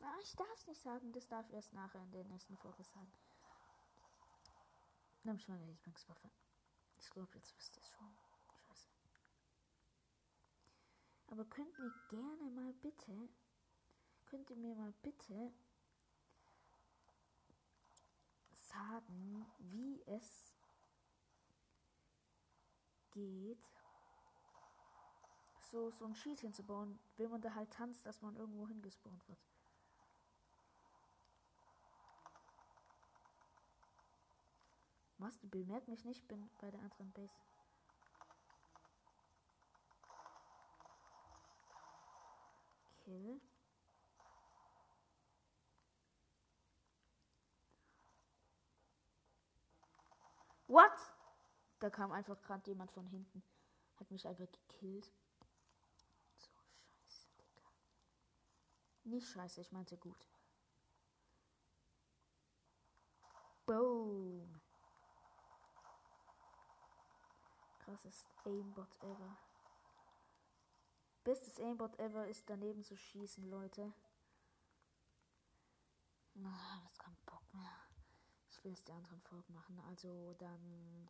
Ah, 0.00 0.18
ich 0.22 0.34
darf 0.34 0.50
es 0.54 0.66
nicht 0.66 0.80
sagen, 0.80 1.12
das 1.12 1.28
darf 1.28 1.46
ich 1.46 1.52
erst 1.52 1.74
nachher 1.74 2.00
in 2.00 2.10
der 2.12 2.24
nächsten 2.24 2.56
Folge 2.56 2.82
sagen. 2.84 3.12
Nämlich 5.24 5.46
meine 5.46 5.66
Lieblingswaffe. 5.66 6.30
Ich 6.96 7.10
glaube, 7.10 7.36
jetzt 7.36 7.54
wisst 7.58 7.76
ihr 7.76 7.82
es 7.82 7.90
schon. 7.90 8.08
Scheiße. 8.54 8.88
Aber 11.26 11.44
könnt 11.44 11.78
mir 11.78 11.92
gerne 12.08 12.48
mal 12.48 12.72
bitte, 12.72 13.28
könnt 14.24 14.48
ihr 14.48 14.56
mir 14.56 14.74
mal 14.74 14.94
bitte 15.02 15.52
sagen, 18.54 19.44
wie 19.58 20.02
es 20.06 20.47
geht, 23.18 23.58
so, 25.70 25.90
so 25.90 26.06
ein 26.06 26.14
Cheat 26.14 26.40
hinzubauen, 26.40 26.98
wenn 27.16 27.30
man 27.30 27.40
da 27.40 27.54
halt 27.54 27.70
tanzt, 27.72 28.06
dass 28.06 28.22
man 28.22 28.36
irgendwo 28.36 28.66
hingespawnt 28.68 29.28
wird. 29.28 29.38
Was? 35.18 35.38
Du 35.40 35.48
bemerkst 35.48 35.88
mich 35.88 36.04
nicht, 36.04 36.26
bin 36.28 36.48
bei 36.60 36.70
der 36.70 36.80
anderen 36.80 37.12
Base. 37.12 37.34
Kill. 43.04 43.40
What? 50.68 51.17
Da 51.78 51.90
kam 51.90 52.10
einfach 52.12 52.40
gerade 52.42 52.68
jemand 52.68 52.90
von 52.92 53.06
hinten. 53.06 53.42
Hat 53.96 54.10
mich 54.10 54.26
einfach 54.26 54.50
gekillt. 54.50 55.10
So 56.36 56.48
scheiße, 56.48 57.28
Digga. 57.38 57.62
Nicht 59.04 59.28
scheiße, 59.28 59.60
ich 59.60 59.72
meinte 59.72 59.96
gut. 59.96 60.26
Boom. 63.66 64.60
Krasses 67.80 68.24
Aimbot 68.44 69.02
ever. 69.02 69.38
Bestes 71.22 71.60
Aimbot 71.60 71.98
ever 71.98 72.26
ist 72.26 72.48
daneben 72.48 72.82
zu 72.82 72.96
schießen, 72.96 73.44
Leute. 73.50 73.92
Na, 76.34 76.80
was 76.84 76.98
kein 76.98 77.16
Bock 77.26 77.42
mehr. 77.52 77.76
Ich 78.50 78.64
will 78.64 78.72
es 78.72 78.82
die 78.84 78.92
anderen 78.92 79.20
Folgen 79.22 79.52
machen. 79.54 79.78
Also 79.88 80.34
dann. 80.38 81.08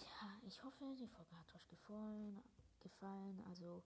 Ja, 0.00 0.38
ich 0.42 0.62
hoffe, 0.62 0.94
die 0.98 1.08
Folge 1.08 1.36
hat 1.38 1.54
euch 1.54 1.66
gefallen. 1.68 2.42
gefallen. 2.80 3.42
Also 3.48 3.82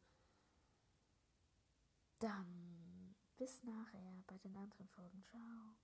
dann 2.19 3.15
bis 3.37 3.63
nachher 3.63 4.23
bei 4.27 4.37
den 4.39 4.57
anderen 4.57 4.89
Folgen. 4.89 5.25
Ciao. 5.25 5.77